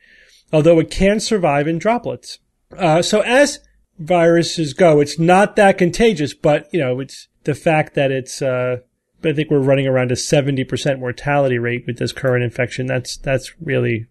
[0.51, 2.39] although it can survive in droplets.
[2.75, 3.59] Uh, so as
[3.99, 8.77] viruses go, it's not that contagious, but you know, it's the fact that it's, uh,
[9.21, 12.87] but I think we're running around a 70% mortality rate with this current infection.
[12.87, 14.07] That's, that's really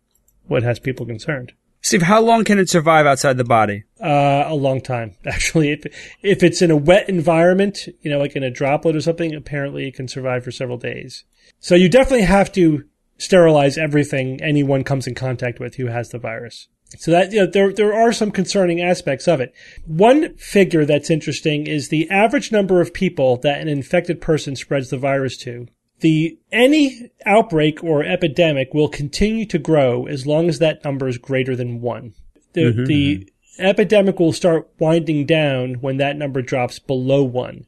[0.46, 1.52] what has people concerned.
[1.82, 3.84] Steve, how long can it survive outside the body?
[4.02, 5.72] Uh, a long time, actually.
[5.72, 5.86] If,
[6.22, 9.88] if it's in a wet environment, you know, like in a droplet or something, apparently
[9.88, 11.24] it can survive for several days.
[11.58, 12.84] So you definitely have to
[13.18, 16.68] sterilize everything anyone comes in contact with who has the virus.
[16.98, 19.54] So that, you know, there, there are some concerning aspects of it.
[19.86, 24.90] One figure that's interesting is the average number of people that an infected person spreads
[24.90, 25.68] the virus to.
[26.00, 31.18] The, any outbreak or epidemic will continue to grow as long as that number is
[31.18, 32.14] greater than one.
[32.54, 32.84] The, mm-hmm.
[32.84, 37.66] the epidemic will start winding down when that number drops below one.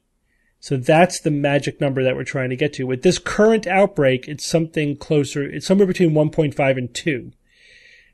[0.61, 2.85] So that's the magic number that we're trying to get to.
[2.85, 7.33] With this current outbreak, it's something closer, it's somewhere between 1.5 and 2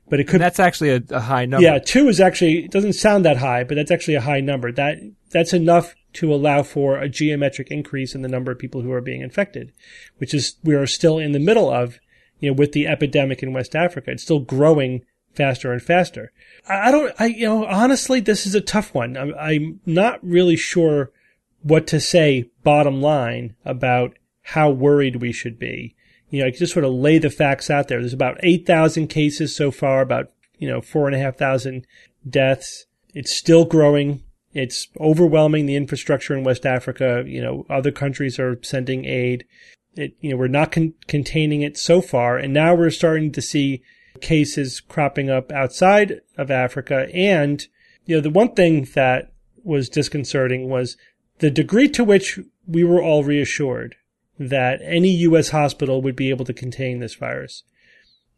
[0.09, 0.35] but it could.
[0.35, 1.65] And that's actually a, a, high number.
[1.65, 4.71] Yeah, two is actually it doesn't sound that high, but that's actually a high number.
[4.71, 4.97] That
[5.29, 9.01] that's enough to allow for a geometric increase in the number of people who are
[9.01, 9.71] being infected,
[10.17, 11.99] which is we are still in the middle of,
[12.39, 14.11] you know, with the epidemic in West Africa.
[14.11, 15.03] It's still growing
[15.33, 16.31] faster and faster.
[16.67, 19.15] I, don't, I you know, honestly, this is a tough one.
[19.17, 21.11] I'm, I'm not really sure
[21.61, 22.49] what to say.
[22.63, 25.95] Bottom line about how worried we should be
[26.29, 27.99] you know, I just sort of lay the facts out there.
[27.99, 31.87] There's about 8,000 cases so far, about, you know, four and a half thousand
[32.27, 32.85] deaths.
[33.13, 34.23] It's still growing.
[34.53, 37.23] It's overwhelming the infrastructure in West Africa.
[37.25, 39.45] You know, other countries are sending aid.
[39.95, 42.37] It, you know, we're not con- containing it so far.
[42.37, 43.81] And now we're starting to see
[44.21, 47.07] cases cropping up outside of Africa.
[47.13, 47.65] And,
[48.05, 49.31] you know, the one thing that
[49.63, 50.97] was disconcerting was
[51.39, 53.95] the degree to which we were all reassured
[54.37, 55.49] that any U.S.
[55.49, 57.63] hospital would be able to contain this virus.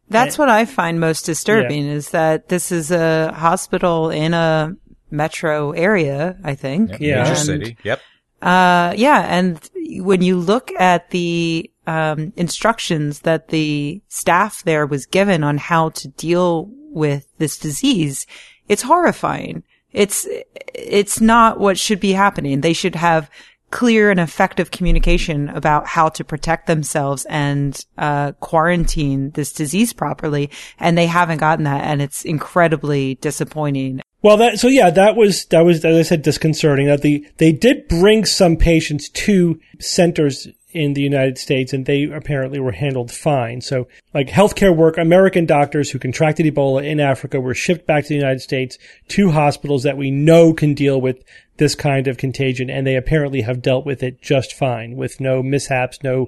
[0.09, 1.93] That's and, what I find most disturbing yeah.
[1.93, 4.75] is that this is a hospital in a
[5.11, 6.91] metro area, I think.
[6.91, 7.01] Yep.
[7.01, 7.23] Yeah.
[7.23, 7.77] Major city.
[7.83, 8.01] Yep.
[8.41, 9.25] Uh, yeah.
[9.29, 9.69] And
[10.03, 15.89] when you look at the, um, instructions that the staff there was given on how
[15.89, 18.25] to deal with this disease,
[18.67, 19.63] it's horrifying.
[19.91, 20.27] It's,
[20.73, 22.61] it's not what should be happening.
[22.61, 23.29] They should have
[23.71, 30.51] clear and effective communication about how to protect themselves and uh, quarantine this disease properly,
[30.79, 34.01] and they haven't gotten that, and it's incredibly disappointing.
[34.21, 36.85] Well, that so yeah, that was that was as I said disconcerting.
[36.87, 42.03] That the they did bring some patients to centers in the United States, and they
[42.03, 43.61] apparently were handled fine.
[43.61, 48.09] So, like healthcare work, American doctors who contracted Ebola in Africa were shipped back to
[48.09, 48.77] the United States
[49.09, 51.23] to hospitals that we know can deal with
[51.57, 55.43] this kind of contagion, and they apparently have dealt with it just fine, with no
[55.43, 56.27] mishaps, no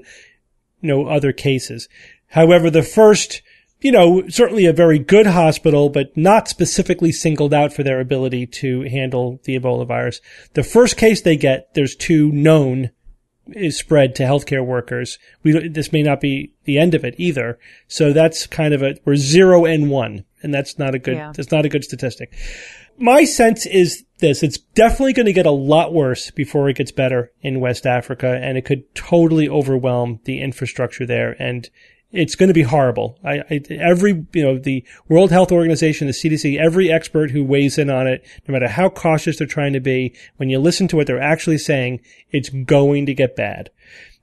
[0.82, 1.88] no other cases.
[2.28, 3.42] However, the first
[3.84, 8.48] you know, certainly a very good hospital, but not specifically singled out for their ability
[8.48, 10.22] to handle the Ebola virus.
[10.54, 12.92] The first case they get, there's two known
[13.48, 15.18] is spread to healthcare workers.
[15.44, 17.60] We this may not be the end of it either.
[17.88, 21.32] So that's kind of a we're zero and one, and that's not a good yeah.
[21.36, 22.34] that's not a good statistic.
[22.98, 26.92] My sense is this: it's definitely going to get a lot worse before it gets
[26.92, 31.36] better in West Africa, and it could totally overwhelm the infrastructure there.
[31.42, 31.70] And
[32.14, 33.18] it's going to be horrible.
[33.24, 37.80] I, I, every, you know, the World Health Organization, the CDC, every expert who weighs
[37.80, 40.96] in on it, no matter how cautious they're trying to be, when you listen to
[40.96, 42.02] what they're actually saying,
[42.32, 43.72] it's going to get bad.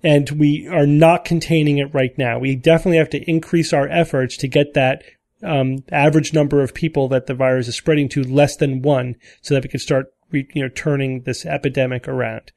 [0.03, 2.39] And we are not containing it right now.
[2.39, 5.03] We definitely have to increase our efforts to get that
[5.43, 9.55] um, average number of people that the virus is spreading to less than one, so
[9.55, 12.53] that we can start, you know, turning this epidemic around.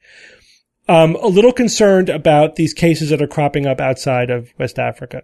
[0.86, 5.22] Um, a little concerned about these cases that are cropping up outside of West Africa.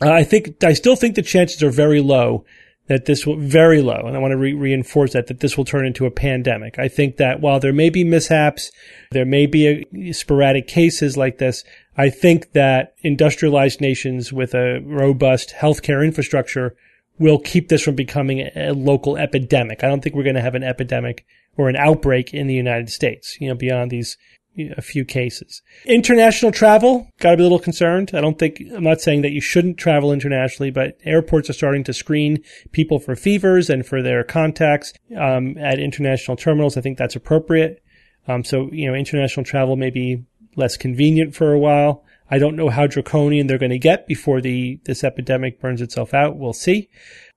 [0.00, 2.44] Uh, I think, I still think the chances are very low
[2.86, 5.64] that this will, very low, and I want to re- reinforce that, that this will
[5.64, 6.76] turn into a pandemic.
[6.78, 8.72] I think that while there may be mishaps,
[9.12, 11.62] there may be a, sporadic cases like this,
[11.96, 16.74] I think that industrialized nations with a robust healthcare infrastructure
[17.18, 19.84] will keep this from becoming a, local epidemic.
[19.84, 21.24] I don't think we're going to have an epidemic
[21.56, 24.16] or an outbreak in the United States, you know, beyond these
[24.58, 25.62] a few cases.
[25.86, 28.10] International travel, got to be a little concerned.
[28.12, 31.84] I don't think, I'm not saying that you shouldn't travel internationally, but airports are starting
[31.84, 32.42] to screen
[32.72, 36.76] people for fevers and for their contacts um, at international terminals.
[36.76, 37.82] I think that's appropriate.
[38.28, 40.24] Um, so, you know, international travel may be
[40.56, 42.04] less convenient for a while.
[42.30, 46.14] I don't know how draconian they're going to get before the this epidemic burns itself
[46.14, 46.36] out.
[46.36, 46.88] We'll see.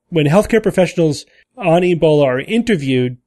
[0.10, 1.26] When healthcare professionals
[1.58, 3.18] on Ebola are interviewed,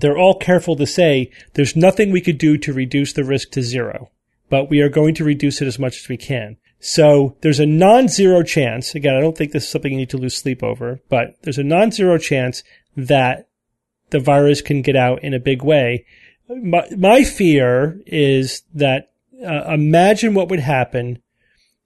[0.00, 3.62] they're all careful to say there's nothing we could do to reduce the risk to
[3.62, 4.10] zero,
[4.48, 6.56] but we are going to reduce it as much as we can.
[6.78, 8.94] So there's a non-zero chance.
[8.94, 11.58] Again, I don't think this is something you need to lose sleep over, but there's
[11.58, 12.62] a non-zero chance
[12.96, 13.48] that
[14.10, 16.04] the virus can get out in a big way.
[16.48, 19.10] My, my fear is that
[19.44, 21.20] uh, imagine what would happen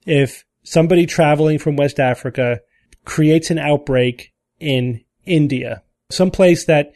[0.06, 2.60] if somebody traveling from West Africa
[3.04, 6.92] creates an outbreak in India, someplace that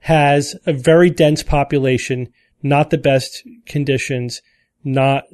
[0.00, 2.32] has a very dense population,
[2.62, 4.42] not the best conditions,
[4.84, 5.24] not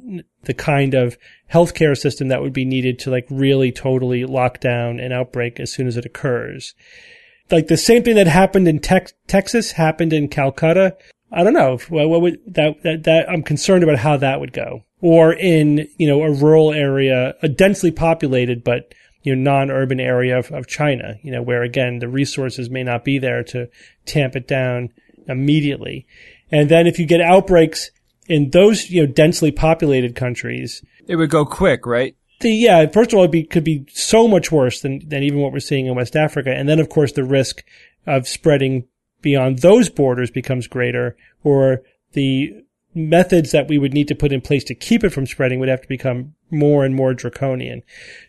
[0.43, 1.17] the kind of
[1.51, 5.71] healthcare system that would be needed to like really totally lock down an outbreak as
[5.71, 6.73] soon as it occurs.
[7.51, 10.97] like the same thing that happened in Tex- Texas happened in Calcutta.
[11.31, 11.77] I don't know.
[11.89, 14.83] What would that, that, that, I'm concerned about how that would go.
[15.01, 18.93] Or in, you know, a rural area, a densely populated, but,
[19.25, 23.03] you know, non-urban area of, of China, you know, where again, the resources may not
[23.03, 23.67] be there to
[24.05, 24.89] tamp it down
[25.27, 26.05] immediately.
[26.51, 27.89] And then if you get outbreaks
[28.27, 32.15] in those, you know, densely populated countries, it would go quick, right?
[32.41, 35.39] The, yeah, first of all, it be, could be so much worse than, than even
[35.39, 36.53] what we're seeing in West Africa.
[36.53, 37.63] And then, of course, the risk
[38.05, 38.87] of spreading
[39.21, 41.81] beyond those borders becomes greater, or
[42.13, 42.63] the
[42.93, 45.69] methods that we would need to put in place to keep it from spreading would
[45.69, 47.81] have to become more and more draconian.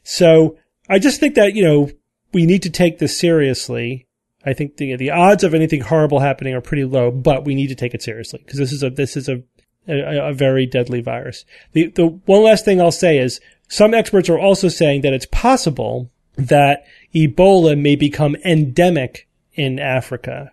[0.03, 0.57] So
[0.89, 1.91] I just think that, you know,
[2.33, 4.07] we need to take this seriously.
[4.45, 7.69] I think the, the odds of anything horrible happening are pretty low, but we need
[7.69, 9.43] to take it seriously because this is a, this is a,
[9.89, 11.45] a, a very deadly virus.
[11.73, 15.27] The, the one last thing I'll say is some experts are also saying that it's
[15.27, 16.85] possible that
[17.15, 20.53] Ebola may become endemic in Africa,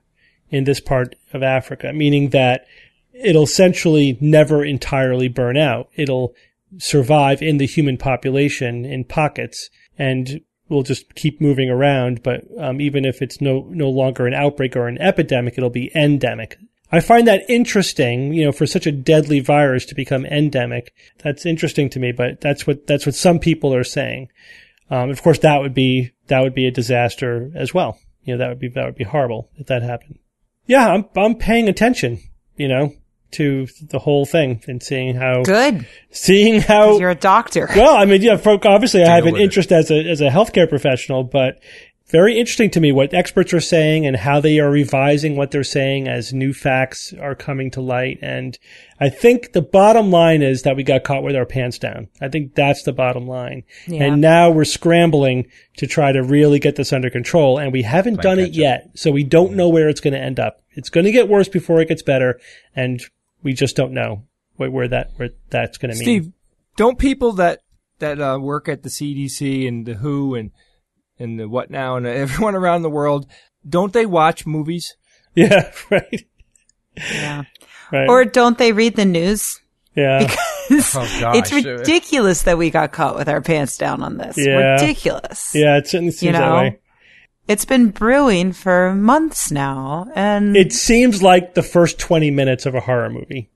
[0.50, 2.66] in this part of Africa, meaning that
[3.14, 5.90] it'll essentially never entirely burn out.
[5.96, 6.34] It'll
[6.78, 12.24] survive in the human population in pockets and we'll just keep moving around.
[12.24, 15.92] But um, even if it's no no longer an outbreak or an epidemic, it'll be
[15.96, 16.58] endemic.
[16.92, 20.94] I find that interesting, you know, for such a deadly virus to become endemic.
[21.24, 24.30] That's interesting to me, but that's what, that's what some people are saying.
[24.92, 27.98] Um, of course, that would be, that would be a disaster as well.
[28.26, 30.20] You know, that would be, that would be horrible if that happened.
[30.68, 32.20] Yeah, I'm, I'm paying attention,
[32.58, 32.94] you know,
[33.34, 37.70] to the whole thing and seeing how good, seeing how you're a doctor.
[37.76, 39.76] Well, I mean, yeah, obviously I have an interest it.
[39.76, 41.60] as a, as a healthcare professional, but
[42.14, 45.64] very interesting to me what experts are saying and how they are revising what they're
[45.64, 48.20] saying as new facts are coming to light.
[48.22, 48.58] And
[49.00, 52.10] I think the bottom line is that we got caught with our pants down.
[52.22, 53.64] I think that's the bottom line.
[53.88, 54.04] Yeah.
[54.04, 58.22] And now we're scrambling to try to really get this under control and we haven't
[58.22, 58.92] done it yet.
[58.94, 59.58] So we don't mm-hmm.
[59.58, 60.62] know where it's going to end up.
[60.74, 62.40] It's going to get worse before it gets better.
[62.76, 63.02] And
[63.44, 64.24] we just don't know
[64.56, 66.04] where, where that, where that's going to mean.
[66.04, 66.32] Steve,
[66.78, 67.60] don't people that,
[68.00, 70.52] that uh, work at the CDC and the WHO and
[71.20, 73.28] and the what now and everyone around the world,
[73.68, 74.96] don't they watch movies?
[75.36, 76.28] Yeah, right.
[76.96, 77.46] Yeah.
[77.92, 78.08] Right.
[78.08, 79.60] Or don't they read the news?
[79.96, 80.32] Yeah.
[80.70, 84.38] Because oh, it's ridiculous that we got caught with our pants down on this.
[84.38, 84.76] Yeah.
[84.76, 85.54] Ridiculous.
[85.54, 86.40] Yeah, it certainly seems you know?
[86.40, 86.80] that way.
[87.48, 92.76] It's been brewing for months now, and it seems like the first twenty minutes of
[92.76, 93.50] a horror movie.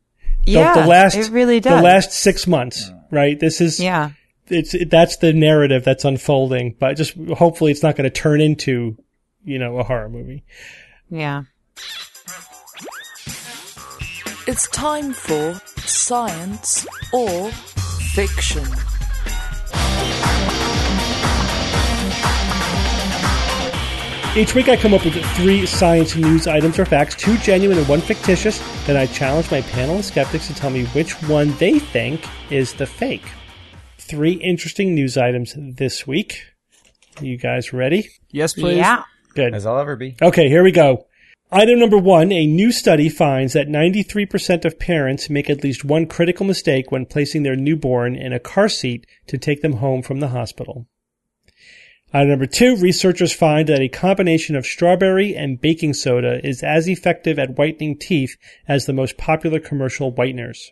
[0.46, 1.78] Yeah, the, the last, it really does.
[1.78, 3.40] The last six months, right?
[3.40, 4.12] This is yeah
[4.50, 8.98] it's that's the narrative that's unfolding, but just hopefully it's not going to turn into,
[9.44, 10.44] you know, a horror movie.
[11.10, 11.44] Yeah.
[14.48, 18.66] It's time for science or fiction.
[24.36, 27.88] Each week I come up with three science news items or facts, two genuine and
[27.88, 28.60] one fictitious.
[28.86, 32.74] Then I challenge my panel of skeptics to tell me which one they think is
[32.74, 33.24] the fake
[34.08, 36.46] three interesting news items this week.
[37.20, 38.10] You guys ready?
[38.32, 38.78] Yes, please.
[38.78, 39.04] Yeah.
[39.34, 39.54] Good.
[39.54, 40.16] As I'll ever be.
[40.22, 41.06] Okay, here we go.
[41.52, 46.06] Item number one, a new study finds that 93% of parents make at least one
[46.06, 50.20] critical mistake when placing their newborn in a car seat to take them home from
[50.20, 50.88] the hospital.
[52.18, 56.90] Item number two, researchers find that a combination of strawberry and baking soda is as
[56.90, 58.38] effective at whitening teeth
[58.68, 60.72] as the most popular commercial whiteners.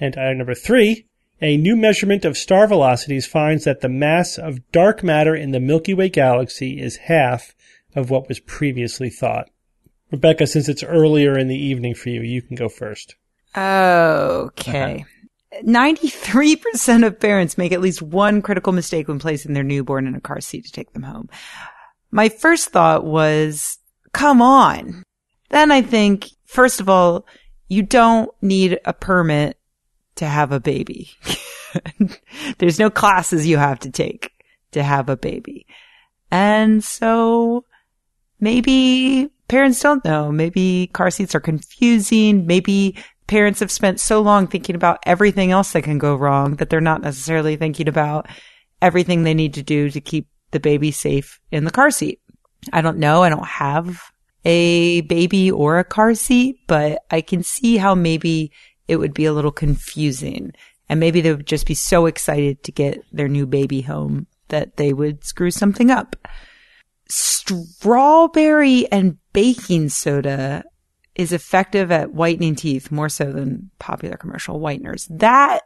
[0.00, 1.06] And item number three,
[1.40, 5.60] a new measurement of star velocities finds that the mass of dark matter in the
[5.60, 7.54] Milky Way galaxy is half
[7.94, 9.48] of what was previously thought.
[10.10, 13.14] Rebecca, since it's earlier in the evening for you, you can go first.
[13.56, 14.96] Okay.
[14.96, 15.04] Uh-huh.
[15.64, 20.20] 93% of parents make at least one critical mistake when placing their newborn in a
[20.20, 21.28] car seat to take them home.
[22.10, 23.78] My first thought was,
[24.12, 25.02] come on.
[25.50, 27.26] Then I think, first of all,
[27.68, 29.58] you don't need a permit
[30.16, 31.10] to have a baby.
[32.58, 34.32] There's no classes you have to take
[34.72, 35.66] to have a baby.
[36.30, 37.64] And so
[38.40, 40.30] maybe parents don't know.
[40.30, 42.46] Maybe car seats are confusing.
[42.46, 42.96] Maybe
[43.28, 46.80] parents have spent so long thinking about everything else that can go wrong that they're
[46.80, 48.26] not necessarily thinking about
[48.82, 52.20] everything they need to do to keep the baby safe in the car seat.
[52.72, 53.22] I don't know.
[53.22, 54.02] I don't have
[54.44, 58.50] a baby or a car seat, but I can see how maybe
[58.88, 60.52] it would be a little confusing.
[60.88, 64.78] And maybe they would just be so excited to get their new baby home that
[64.78, 66.16] they would screw something up.
[67.10, 70.64] Strawberry and baking soda
[71.18, 75.08] is effective at whitening teeth more so than popular commercial whiteners.
[75.10, 75.62] That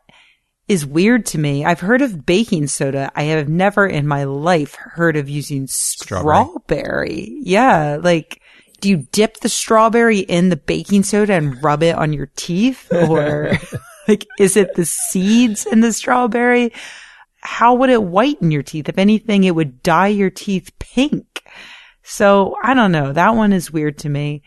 [0.66, 1.64] is weird to me.
[1.64, 3.12] I've heard of baking soda.
[3.14, 6.44] I have never in my life heard of using strawberry.
[6.44, 7.38] strawberry.
[7.42, 7.98] Yeah.
[8.02, 8.40] Like,
[8.80, 12.90] do you dip the strawberry in the baking soda and rub it on your teeth?
[12.90, 13.52] Or
[14.08, 16.72] like, is it the seeds in the strawberry?
[17.40, 18.88] How would it whiten your teeth?
[18.88, 21.44] If anything, it would dye your teeth pink.
[22.02, 23.12] So I don't know.
[23.12, 24.42] That one is weird to me.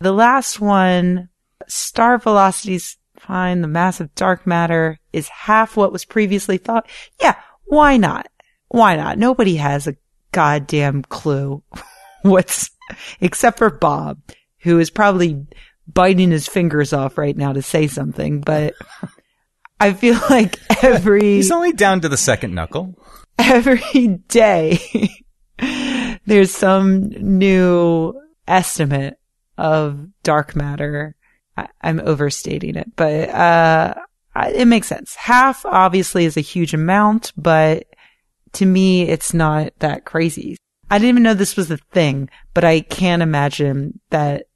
[0.00, 1.28] The last one,
[1.66, 3.62] star velocities fine.
[3.62, 6.88] The mass of dark matter is half what was previously thought.
[7.20, 7.34] Yeah.
[7.64, 8.28] Why not?
[8.68, 9.18] Why not?
[9.18, 9.96] Nobody has a
[10.30, 11.62] goddamn clue
[12.22, 12.70] what's,
[13.20, 14.20] except for Bob,
[14.60, 15.44] who is probably
[15.92, 18.74] biting his fingers off right now to say something, but
[19.80, 21.36] I feel like every.
[21.36, 22.94] He's only down to the second knuckle.
[23.38, 24.80] Every day
[26.26, 29.18] there's some new estimate
[29.58, 31.14] of dark matter.
[31.56, 33.94] I, am overstating it, but, uh,
[34.54, 35.16] it makes sense.
[35.16, 37.86] Half obviously is a huge amount, but
[38.52, 40.56] to me, it's not that crazy.
[40.90, 44.46] I didn't even know this was a thing, but I can't imagine that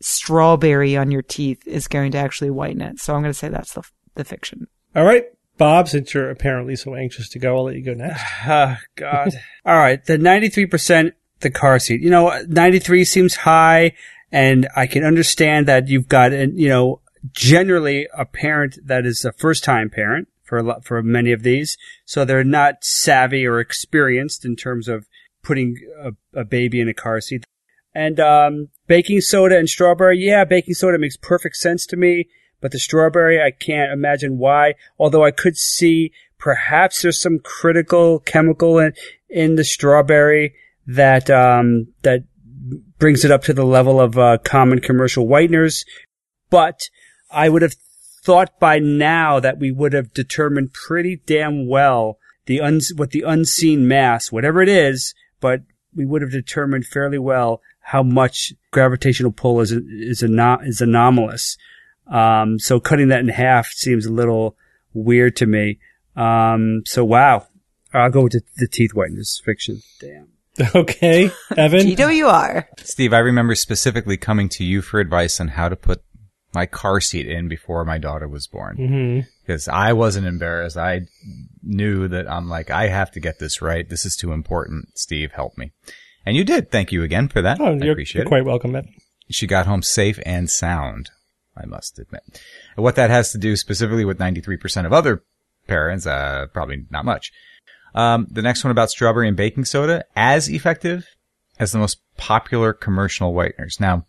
[0.00, 2.98] strawberry on your teeth is going to actually whiten it.
[2.98, 3.82] So I'm going to say that's the,
[4.14, 4.68] the fiction.
[4.94, 5.26] All right.
[5.58, 8.22] Bob, since you're apparently so anxious to go, I'll let you go next.
[8.46, 9.30] Oh, God.
[9.66, 10.04] All right.
[10.04, 12.00] The 93%, the car seat.
[12.00, 13.92] You know, 93 seems high,
[14.32, 17.02] and I can understand that you've got, you know,
[17.32, 21.42] generally a parent that is a first time parent for a lot, for many of
[21.42, 21.76] these.
[22.06, 25.06] So they're not savvy or experienced in terms of
[25.42, 27.44] putting a, a baby in a car seat.
[27.94, 30.18] And, um, baking soda and strawberry.
[30.18, 32.28] Yeah, baking soda makes perfect sense to me.
[32.62, 34.74] But the strawberry, I can't imagine why.
[34.98, 38.94] Although I could see perhaps there's some critical chemical in,
[39.28, 40.54] in the strawberry
[40.86, 42.24] that, um, that
[42.98, 45.84] brings it up to the level of, uh, common commercial whiteners.
[46.50, 46.80] But
[47.30, 47.74] I would have
[48.22, 53.22] thought by now that we would have determined pretty damn well the uns- what the
[53.22, 55.62] unseen mass, whatever it is, but
[55.94, 61.56] we would have determined fairly well how much gravitational pull is is, anom- is anomalous.
[62.06, 64.56] Um, so cutting that in half seems a little
[64.92, 65.78] weird to me.
[66.16, 67.46] Um, so wow,
[67.92, 69.82] I'll go with the, the teeth whiteness fiction.
[70.00, 70.31] Damn.
[70.74, 71.80] Okay, Evan.
[71.80, 72.66] GWR.
[72.80, 76.02] Steve, I remember specifically coming to you for advice on how to put
[76.54, 78.76] my car seat in before my daughter was born.
[78.76, 79.20] Mm-hmm.
[79.40, 80.76] Because I wasn't embarrassed.
[80.76, 81.02] I
[81.62, 83.88] knew that I'm like, I have to get this right.
[83.88, 84.98] This is too important.
[84.98, 85.72] Steve, help me.
[86.24, 86.70] And you did.
[86.70, 87.60] Thank you again for that.
[87.60, 88.28] Oh, I you're, appreciate you're it.
[88.28, 88.94] quite welcome, Evan.
[89.30, 91.10] She got home safe and sound,
[91.56, 92.22] I must admit.
[92.76, 95.22] And what that has to do specifically with 93% of other
[95.66, 97.32] parents, uh, probably not much.
[97.94, 101.06] Um, the next one about strawberry and baking soda, as effective
[101.58, 103.78] as the most popular commercial whiteners.
[103.80, 104.06] Now,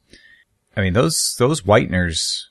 [0.75, 2.45] I mean, those, those whiteners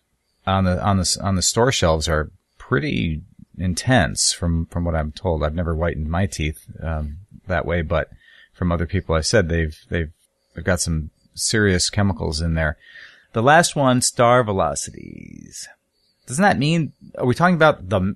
[0.47, 3.23] on the, on the, on the store shelves are pretty
[3.57, 5.43] intense from, from what I'm told.
[5.43, 8.11] I've never whitened my teeth, um, that way, but
[8.53, 10.13] from other people I said they've, they've,
[10.55, 12.77] they've got some serious chemicals in there.
[13.33, 15.67] The last one, star velocities.
[16.27, 18.15] Doesn't that mean, are we talking about the,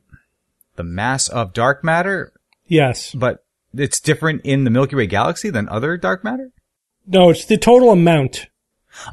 [0.77, 2.33] the mass of dark matter?
[2.67, 3.13] Yes.
[3.15, 3.45] But
[3.75, 6.51] it's different in the Milky Way galaxy than other dark matter?
[7.07, 8.49] No, it's the total amount.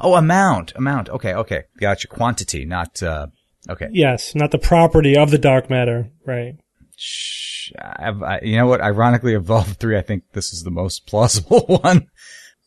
[0.00, 1.08] Oh, amount, amount.
[1.08, 1.64] Okay, okay.
[1.78, 2.08] Gotcha.
[2.08, 3.26] Quantity, not, uh,
[3.68, 3.88] okay.
[3.92, 6.10] Yes, not the property of the dark matter.
[6.24, 6.54] Right.
[6.96, 7.72] Shh.
[7.78, 8.80] I, you know what?
[8.80, 12.08] Ironically, of all three, I think this is the most plausible one.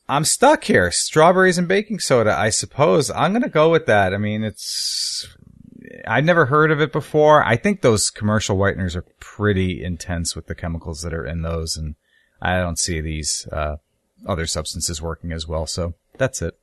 [0.09, 0.89] I'm stuck here.
[0.91, 3.11] Strawberries and baking soda, I suppose.
[3.11, 4.13] I'm going to go with that.
[4.13, 5.27] I mean, it's,
[6.05, 7.43] I'd never heard of it before.
[7.43, 11.77] I think those commercial whiteners are pretty intense with the chemicals that are in those.
[11.77, 11.95] And
[12.41, 13.77] I don't see these, uh,
[14.25, 15.65] other substances working as well.
[15.65, 16.57] So that's it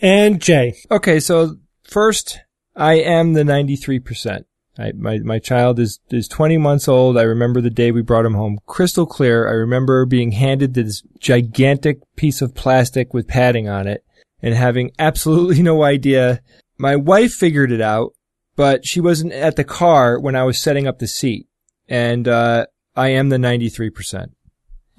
[0.00, 0.74] and Jay.
[0.90, 2.40] Okay, so first,
[2.74, 4.44] I am the 93%.
[4.78, 7.16] I, my, my child is, is 20 months old.
[7.16, 9.48] I remember the day we brought him home crystal clear.
[9.48, 14.04] I remember being handed this gigantic piece of plastic with padding on it
[14.42, 16.42] and having absolutely no idea.
[16.76, 18.12] My wife figured it out,
[18.56, 21.46] but she wasn't at the car when I was setting up the seat.
[21.88, 22.66] And, uh,
[22.96, 24.30] I am the 93%.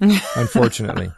[0.00, 1.12] unfortunately.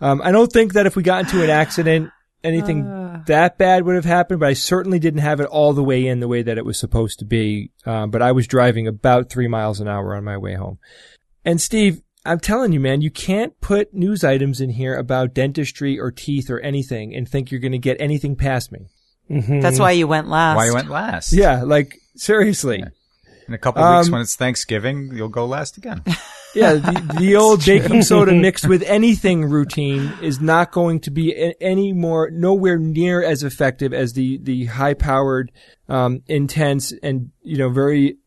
[0.00, 2.10] Um, I don't think that if we got into an accident
[2.44, 3.22] anything uh.
[3.26, 6.20] that bad would have happened, but I certainly didn't have it all the way in
[6.20, 7.70] the way that it was supposed to be.
[7.86, 10.78] Um, but I was driving about three miles an hour on my way home.
[11.44, 15.98] And Steve, I'm telling you, man, you can't put news items in here about dentistry
[15.98, 18.86] or teeth or anything and think you're going to get anything past me.
[19.30, 19.60] Mm-hmm.
[19.60, 20.56] That's why you went last.
[20.56, 21.32] Why you went last?
[21.32, 22.78] Yeah, like seriously.
[22.80, 22.88] Yeah.
[23.46, 26.02] In a couple of weeks um, when it's Thanksgiving, you'll go last again.
[26.54, 31.52] Yeah, the, the old baking soda mixed with anything routine is not going to be
[31.60, 35.50] any more, nowhere near as effective as the, the high powered,
[35.88, 38.18] um, intense and, you know, very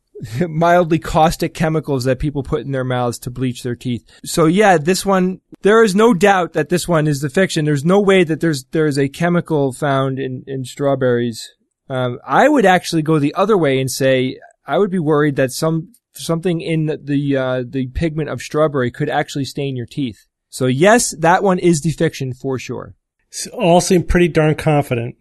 [0.47, 4.05] mildly caustic chemicals that people put in their mouths to bleach their teeth.
[4.25, 7.65] So yeah, this one, there is no doubt that this one is the fiction.
[7.65, 11.47] There's no way that there's, there's a chemical found in, in strawberries.
[11.89, 15.51] Um, I would actually go the other way and say, I would be worried that
[15.51, 20.25] some, something in the, the, uh, the pigment of strawberry could actually stain your teeth.
[20.49, 22.95] So yes, that one is the fiction for sure.
[23.53, 25.15] All seem pretty darn confident.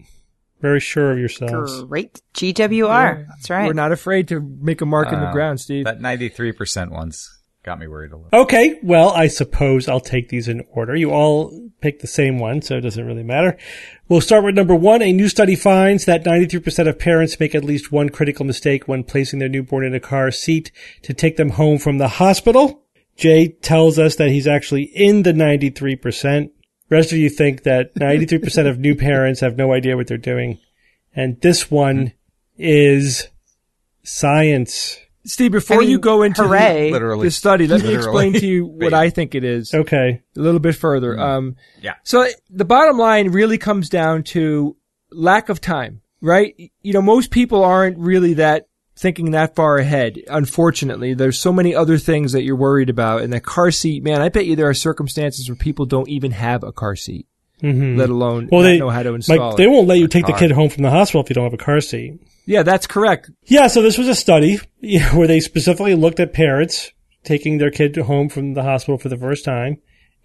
[0.61, 1.83] Very sure of yourselves.
[1.85, 2.21] Great.
[2.35, 3.19] GWR.
[3.19, 3.25] Yeah.
[3.29, 3.67] That's right.
[3.67, 5.85] We're not afraid to make a mark uh, in the ground, Steve.
[5.85, 7.36] That 93% one's
[7.67, 8.41] got me worried a little.
[8.41, 8.79] Okay.
[8.83, 10.95] Well, I suppose I'll take these in order.
[10.95, 13.59] You all pick the same one, so it doesn't really matter.
[14.09, 15.03] We'll start with number one.
[15.03, 19.03] A new study finds that 93% of parents make at least one critical mistake when
[19.03, 20.71] placing their newborn in a car seat
[21.03, 22.85] to take them home from the hospital.
[23.17, 26.51] Jay tells us that he's actually in the 93%
[26.89, 30.59] rest of you think that 93% of new parents have no idea what they're doing.
[31.17, 32.13] And this one hmm.
[32.59, 33.29] is
[34.05, 35.01] science.
[35.27, 36.91] Steve, before I mean, you go into hooray.
[36.97, 39.75] The, the study, let me explain to you what I think it is.
[39.75, 40.23] Okay.
[40.37, 41.15] A little bit further.
[41.15, 41.21] Mm.
[41.21, 41.95] Um, yeah.
[42.05, 44.77] So the bottom line really comes down to
[45.11, 46.55] lack of time, right?
[46.83, 50.19] You know, most people aren't really that thinking that far ahead.
[50.29, 53.23] Unfortunately, there's so many other things that you're worried about.
[53.23, 56.31] And the car seat, man, I bet you there are circumstances where people don't even
[56.33, 57.27] have a car seat,
[57.63, 57.97] mm-hmm.
[57.97, 60.33] let alone well, they know how to install like, They won't let you take the
[60.33, 62.21] kid home from the hospital if you don't have a car seat.
[62.47, 63.31] Yeah, that's correct.
[63.45, 66.93] Yeah, so this was a study you know, where they specifically looked at parents
[67.25, 69.79] taking their kid home from the hospital for the first time,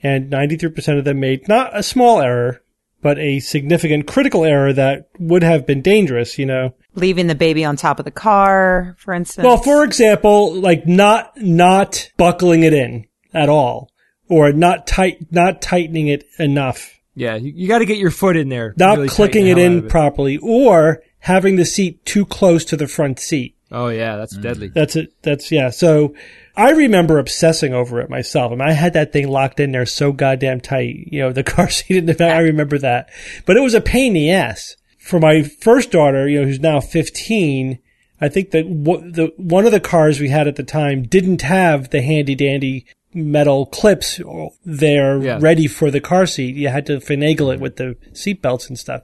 [0.03, 2.61] and 93% of them made not a small error,
[3.01, 6.75] but a significant critical error that would have been dangerous, you know.
[6.93, 9.43] Leaving the baby on top of the car, for instance.
[9.43, 13.89] Well, for example, like not, not buckling it in at all
[14.29, 16.99] or not tight, not tightening it enough.
[17.15, 17.35] Yeah.
[17.35, 18.73] You, you got to get your foot in there.
[18.77, 19.89] Not really clicking it in it.
[19.89, 23.55] properly or having the seat too close to the front seat.
[23.71, 24.41] Oh yeah, that's mm.
[24.41, 24.67] deadly.
[24.67, 25.13] That's it.
[25.21, 25.69] That's yeah.
[25.69, 26.13] So
[26.55, 28.51] I remember obsessing over it myself.
[28.51, 31.07] I mean, I had that thing locked in there so goddamn tight.
[31.07, 32.35] You know, the car seat in the back.
[32.35, 33.09] I remember that,
[33.45, 36.27] but it was a pain in the ass for my first daughter.
[36.27, 37.79] You know, who's now 15.
[38.23, 41.41] I think that w- the one of the cars we had at the time didn't
[41.41, 44.19] have the handy dandy metal clips
[44.65, 45.37] there yeah.
[45.41, 46.55] ready for the car seat.
[46.55, 49.03] You had to finagle it with the seat belts and stuff.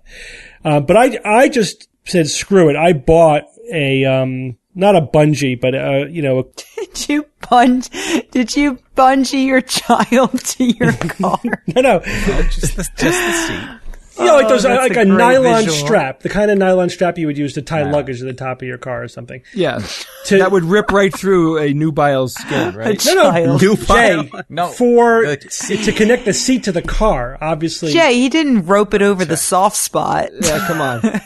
[0.63, 2.75] Uh, but I, I just said, screw it.
[2.75, 6.39] I bought a, um, not a bungee, but uh, you know.
[6.39, 6.43] A,
[6.93, 7.89] did you bunge?
[8.31, 11.39] Did you bungee your child to your car?
[11.67, 13.86] no, no, just the, just the seat.
[14.17, 15.85] You know, like those, oh, like a, a nylon visual.
[15.85, 17.91] strap, the kind of nylon strap you would use to tie wow.
[17.91, 19.43] luggage to the top of your car or something.
[19.53, 19.79] Yeah,
[20.25, 23.03] to, that would rip right through a nubile's skin, right?
[23.05, 24.23] no, no, nubile.
[24.23, 27.91] Jay, no, for to connect the seat to the car, obviously.
[27.93, 30.29] Jay, he didn't rope it over the soft spot.
[30.39, 31.01] Yeah, come on.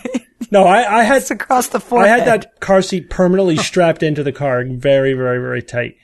[0.52, 2.10] No, I, I had it's across the forehead.
[2.10, 5.98] I had that car seat permanently strapped into the car, very, very, very tight.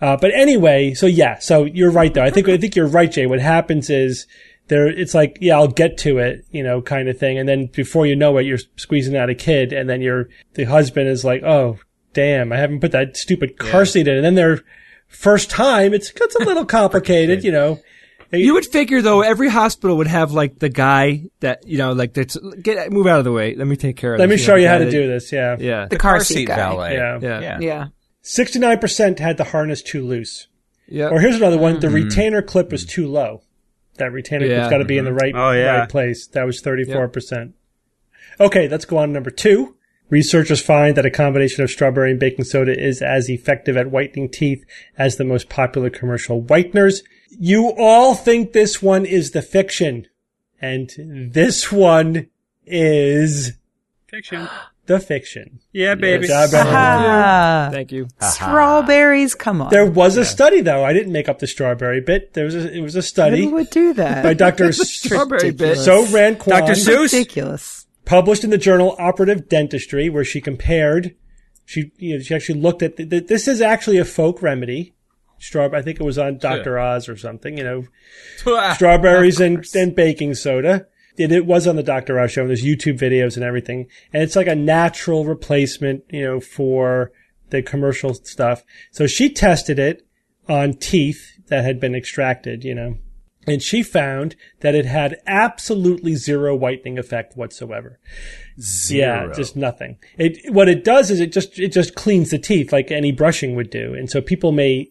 [0.00, 2.24] Uh, but anyway, so yeah, so you're right though.
[2.24, 3.26] I think I think you're right, Jay.
[3.26, 4.26] What happens is
[4.68, 7.66] there, it's like, yeah, I'll get to it, you know, kind of thing, and then
[7.66, 11.24] before you know it, you're squeezing out a kid, and then your the husband is
[11.24, 11.78] like, oh,
[12.12, 13.84] damn, I haven't put that stupid car yeah.
[13.84, 14.60] seat in, and then their
[15.08, 17.80] first time, it's it's a little complicated, you know.
[18.32, 22.14] You would figure though, every hospital would have like the guy that you know, like
[22.14, 23.54] that's get move out of the way.
[23.54, 24.18] Let me take care of.
[24.18, 24.40] Let this.
[24.40, 25.30] me show you, how to do this.
[25.30, 25.84] Yeah, yeah.
[25.84, 26.56] The, the car, car, seat, guy.
[26.56, 26.94] valet.
[26.94, 27.86] Yeah, yeah, yeah.
[28.22, 30.48] Sixty-nine percent had the harness too loose.
[30.88, 31.08] Yeah.
[31.08, 31.94] Or here's another one: the mm-hmm.
[31.94, 33.42] retainer clip was too low.
[33.96, 34.56] That retainer yeah.
[34.56, 35.18] clip's got to be in the mm-hmm.
[35.18, 35.78] right, oh, yeah.
[35.78, 36.26] right place.
[36.28, 37.54] That was thirty-four percent.
[38.40, 39.76] Okay, let's go on to number two.
[40.10, 44.28] Researchers find that a combination of strawberry and baking soda is as effective at whitening
[44.28, 44.64] teeth
[44.98, 47.02] as the most popular commercial whiteners.
[47.30, 50.06] You all think this one is the fiction.
[50.60, 50.90] And
[51.32, 52.28] this one
[52.66, 53.54] is
[54.08, 54.48] fiction.
[54.86, 55.60] The fiction.
[55.72, 56.26] Yeah, baby.
[56.26, 56.52] Yes.
[57.72, 58.08] Thank you.
[58.20, 59.70] Strawberries, come on.
[59.70, 60.84] There was a study though.
[60.84, 62.34] I didn't make up the strawberry bit.
[62.34, 63.44] There was a, it was a study.
[63.44, 64.22] Who would do that?
[64.22, 64.72] By Dr.
[64.72, 65.78] strawberry bit.
[65.78, 66.50] So Ran Kwon.
[66.50, 66.72] Dr.
[66.72, 67.12] Seuss.
[67.12, 67.86] Ridiculous.
[68.04, 71.14] Published in the journal Operative Dentistry, where she compared,
[71.64, 74.94] she, you know, she actually looked at, the, the, this is actually a folk remedy
[75.38, 75.80] strawberry.
[75.80, 76.76] I think it was on Dr.
[76.76, 76.96] Yeah.
[76.96, 77.84] Oz or something, you know,
[78.74, 80.86] strawberries and, and baking soda.
[81.16, 82.18] It, it was on the Dr.
[82.18, 82.42] Oz show.
[82.42, 83.86] And there's YouTube videos and everything.
[84.12, 87.12] And it's like a natural replacement, you know, for
[87.50, 88.64] the commercial stuff.
[88.90, 90.06] So she tested it
[90.48, 92.98] on teeth that had been extracted, you know,
[93.46, 98.00] and she found that it had absolutely zero whitening effect whatsoever.
[98.60, 99.26] Zero.
[99.26, 99.98] Yeah, just nothing.
[100.16, 103.54] It what it does is it just it just cleans the teeth like any brushing
[103.56, 104.90] would do, and so people may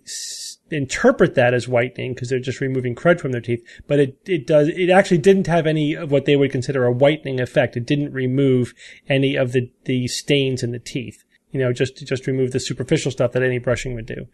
[0.73, 4.47] interpret that as whitening because they're just removing crud from their teeth, but it it
[4.47, 7.77] does it actually didn't have any of what they would consider a whitening effect.
[7.77, 8.73] It didn't remove
[9.07, 11.23] any of the the stains in the teeth.
[11.51, 14.27] You know, just just remove the superficial stuff that any brushing would do.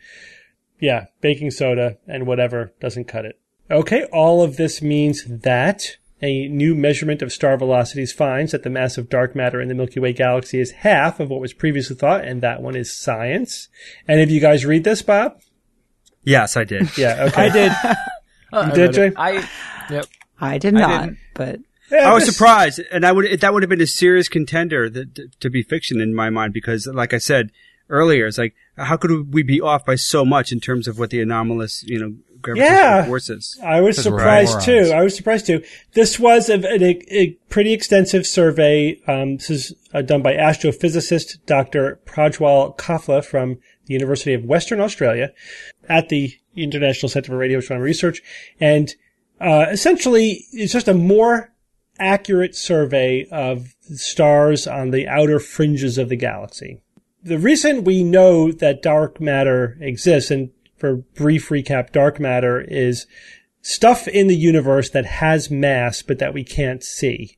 [0.80, 3.40] Yeah, baking soda and whatever doesn't cut it.
[3.70, 8.70] Okay, all of this means that a new measurement of star velocities finds that the
[8.70, 11.96] mass of dark matter in the Milky Way galaxy is half of what was previously
[11.96, 13.70] thought, and that one is science.
[14.08, 15.40] And if you guys read this, Bob?
[16.30, 16.98] Yes, I did.
[16.98, 17.42] Yeah, okay.
[17.48, 17.72] I did.
[18.70, 19.12] you did, Jay?
[19.16, 19.48] I,
[19.90, 20.06] Yep.
[20.40, 21.60] I did not, but
[21.92, 25.50] I was surprised, and I would that would have been a serious contender that, to
[25.50, 27.50] be fiction in my mind because, like I said
[27.90, 31.10] earlier, it's like how could we be off by so much in terms of what
[31.10, 33.06] the anomalous, you know, gravitational Yeah.
[33.06, 33.60] forces?
[33.64, 34.66] I was surprised morons.
[34.90, 34.94] too.
[34.94, 35.64] I was surprised too.
[35.94, 39.00] This was a, a, a pretty extensive survey.
[39.08, 42.00] Um, this is uh, done by astrophysicist Dr.
[42.06, 43.58] Prajwal Kafle from
[43.90, 45.34] the University of Western Australia
[45.90, 48.22] at the International Center for Radio Astronomy Research.
[48.60, 48.94] And
[49.42, 51.52] uh, essentially, it's just a more
[51.98, 56.82] accurate survey of stars on the outer fringes of the galaxy.
[57.24, 63.08] The reason we know that dark matter exists, and for brief recap, dark matter is
[63.62, 67.38] stuff in the universe that has mass but that we can't see.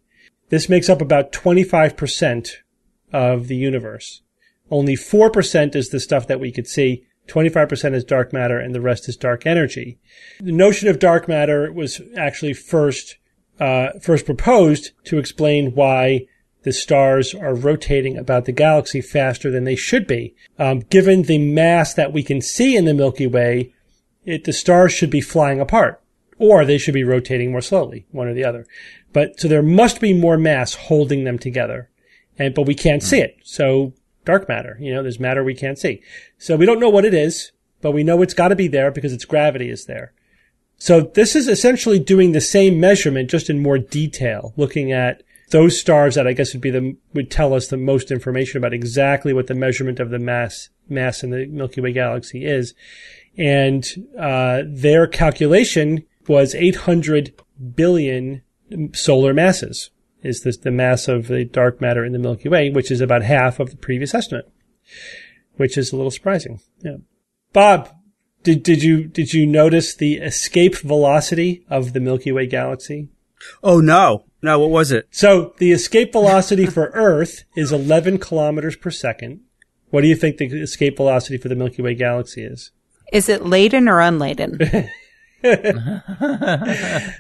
[0.50, 2.50] This makes up about 25%
[3.14, 4.22] of the universe.
[4.72, 7.04] Only 4% is the stuff that we could see.
[7.28, 10.00] 25% is dark matter and the rest is dark energy.
[10.40, 13.18] The notion of dark matter was actually first,
[13.60, 16.26] uh, first proposed to explain why
[16.64, 20.36] the stars are rotating about the galaxy faster than they should be.
[20.60, 23.74] Um, given the mass that we can see in the Milky Way,
[24.26, 26.02] it, the stars should be flying apart,
[26.38, 28.68] or they should be rotating more slowly, one or the other.
[29.14, 31.90] But so there must be more mass holding them together,
[32.38, 33.38] and but we can't see it.
[33.44, 33.94] So
[34.26, 36.02] dark matter, you know, there's matter we can't see.
[36.38, 38.92] So we don't know what it is, but we know it's got to be there
[38.92, 40.14] because its gravity is there.
[40.78, 45.22] So this is essentially doing the same measurement, just in more detail, looking at
[45.52, 48.74] those stars that I guess would be the would tell us the most information about
[48.74, 52.74] exactly what the measurement of the mass mass in the Milky Way galaxy is,
[53.38, 53.86] and
[54.18, 57.34] uh, their calculation was 800
[57.76, 58.42] billion
[58.94, 59.92] solar masses.
[60.24, 63.24] Is this the mass of the dark matter in the Milky Way, which is about
[63.24, 64.52] half of the previous estimate,
[65.56, 66.60] which is a little surprising.
[66.80, 66.98] Yeah,
[67.54, 67.90] Bob.
[68.44, 73.10] Did, did you did you notice the escape velocity of the Milky Way galaxy?
[73.64, 75.08] Oh no, no, what was it?
[75.12, 79.42] So the escape velocity for Earth is 11 kilometers per second.
[79.92, 82.72] What do you think the escape velocity for the Milky Way galaxy is?
[83.12, 84.58] is it laden or unladen?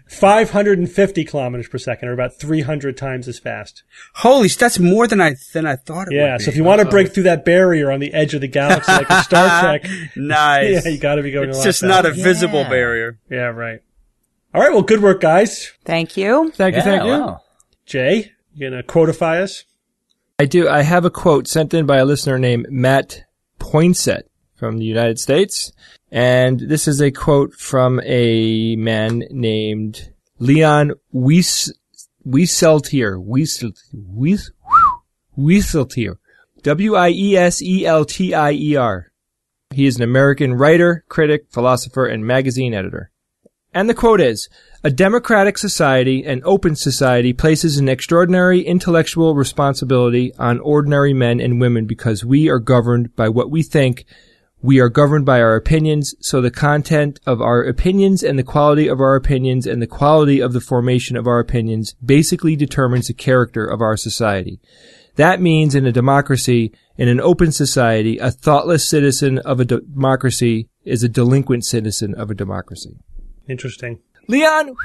[0.07, 3.83] 550 kilometers per second, or about 300 times as fast.
[4.15, 6.43] Holy, that's more than I than I thought it Yeah, would be.
[6.45, 8.91] so if you want to break through that barrier on the edge of the galaxy,
[8.91, 9.85] like in Star Trek,
[10.15, 11.47] nice, yeah, you got to be going.
[11.47, 11.87] a it's lot just faster.
[11.87, 12.69] not a visible Yeah.
[12.69, 13.19] barrier.
[13.29, 13.81] Yeah, right.
[14.53, 14.71] All right.
[14.73, 15.71] Well, good work, guys.
[15.85, 16.51] Thank you.
[16.55, 17.09] Thank you, yeah, thank you.
[17.11, 17.41] wow.
[17.85, 19.63] Jay, you gonna quotify us?
[20.39, 20.67] I do.
[20.67, 23.23] I have a quote sent in by a listener named Matt
[23.59, 24.23] Poinsett
[24.55, 25.71] from the United States.
[26.11, 31.71] And this is a quote from a man named Leon Wies,
[32.27, 33.15] Wieseltier.
[33.23, 33.71] Wiesel,
[35.37, 36.17] Wieseltier.
[36.63, 37.51] W-I-E-S-E-L-T-I-E-R.
[39.73, 43.11] He is an American writer, critic, philosopher, and magazine editor.
[43.73, 44.49] And the quote is,
[44.83, 51.61] a democratic society, an open society, places an extraordinary intellectual responsibility on ordinary men and
[51.61, 54.03] women because we are governed by what we think.
[54.63, 58.87] We are governed by our opinions, so the content of our opinions and the quality
[58.87, 63.13] of our opinions and the quality of the formation of our opinions basically determines the
[63.15, 64.59] character of our society.
[65.15, 70.69] That means in a democracy, in an open society, a thoughtless citizen of a democracy
[70.83, 72.97] is a delinquent citizen of a democracy.
[73.49, 73.99] Interesting.
[74.27, 74.75] Leon,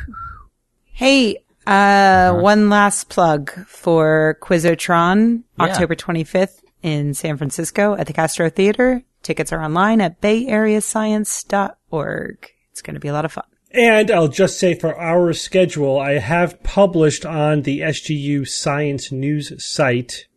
[0.93, 1.37] Hey,
[1.67, 5.65] uh, one last plug for Quizotron, Yeah.
[5.67, 9.03] October 25th in San Francisco at the Castro Theater.
[9.27, 12.49] Tickets are online at bayareascience.org.
[12.71, 13.43] It's going to be a lot of fun.
[13.73, 19.65] And I'll just say for our schedule, I have published on the SGU Science News
[19.65, 20.29] site.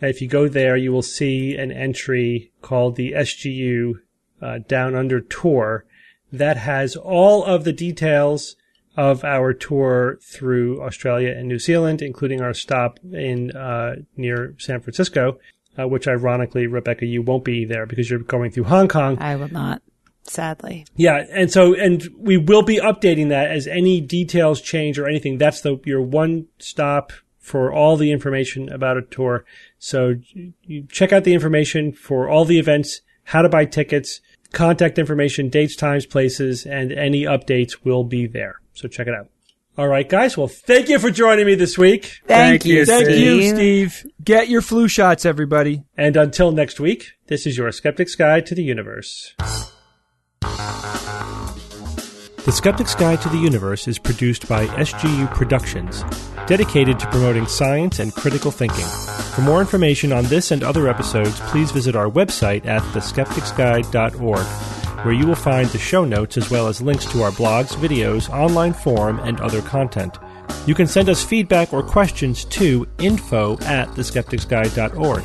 [0.00, 3.96] If you go there, you will see an entry called the SGU
[4.40, 5.84] uh, Down Under Tour
[6.32, 8.56] that has all of the details
[8.96, 14.80] of our tour through Australia and New Zealand, including our stop in uh, near San
[14.80, 15.38] Francisco,
[15.80, 19.18] uh, which ironically, Rebecca, you won't be there because you're going through Hong Kong.
[19.20, 19.82] I will not,
[20.24, 20.84] sadly.
[20.96, 25.38] Yeah, and so and we will be updating that as any details change or anything.
[25.38, 29.44] That's the your one stop for all the information about a tour.
[29.78, 34.20] So you- you check out the information for all the events, how to buy tickets,
[34.52, 38.56] contact information, dates, times, places, and any updates will be there.
[38.74, 39.28] So check it out.
[39.80, 40.36] All right, guys.
[40.36, 42.20] Well, thank you for joining me this week.
[42.26, 43.42] Thank, Thank you, Thank Steve.
[43.42, 44.06] you, Steve.
[44.22, 45.84] Get your flu shots, everybody.
[45.96, 49.34] And until next week, this is your Skeptic's Guide to the Universe.
[52.44, 56.04] The Skeptic's Guide to the Universe is produced by SGU Productions,
[56.46, 58.84] dedicated to promoting science and critical thinking.
[59.34, 64.46] For more information on this and other episodes, please visit our website at theskepticsguide.org,
[65.02, 68.28] where you will find the show notes as well as links to our blogs, videos,
[68.30, 70.18] online forum, and other content.
[70.66, 75.24] You can send us feedback or questions to info at theskepticsguide.org.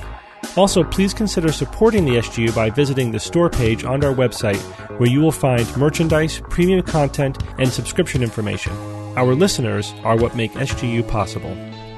[0.57, 4.59] Also, please consider supporting the SGU by visiting the store page on our website,
[4.99, 8.71] where you will find merchandise, premium content, and subscription information.
[9.17, 11.51] Our listeners are what make SGU possible.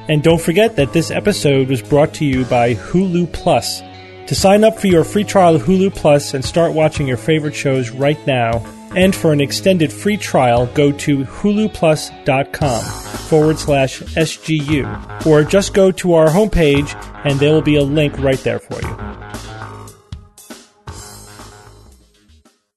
[0.10, 3.82] And don't forget that this episode was brought to you by Hulu Plus.
[4.28, 7.56] To sign up for your free trial of Hulu Plus and start watching your favorite
[7.56, 15.26] shows right now, and for an extended free trial, go to huluplus.com forward slash SGU,
[15.26, 16.94] or just go to our homepage
[17.24, 19.47] and there will be a link right there for you.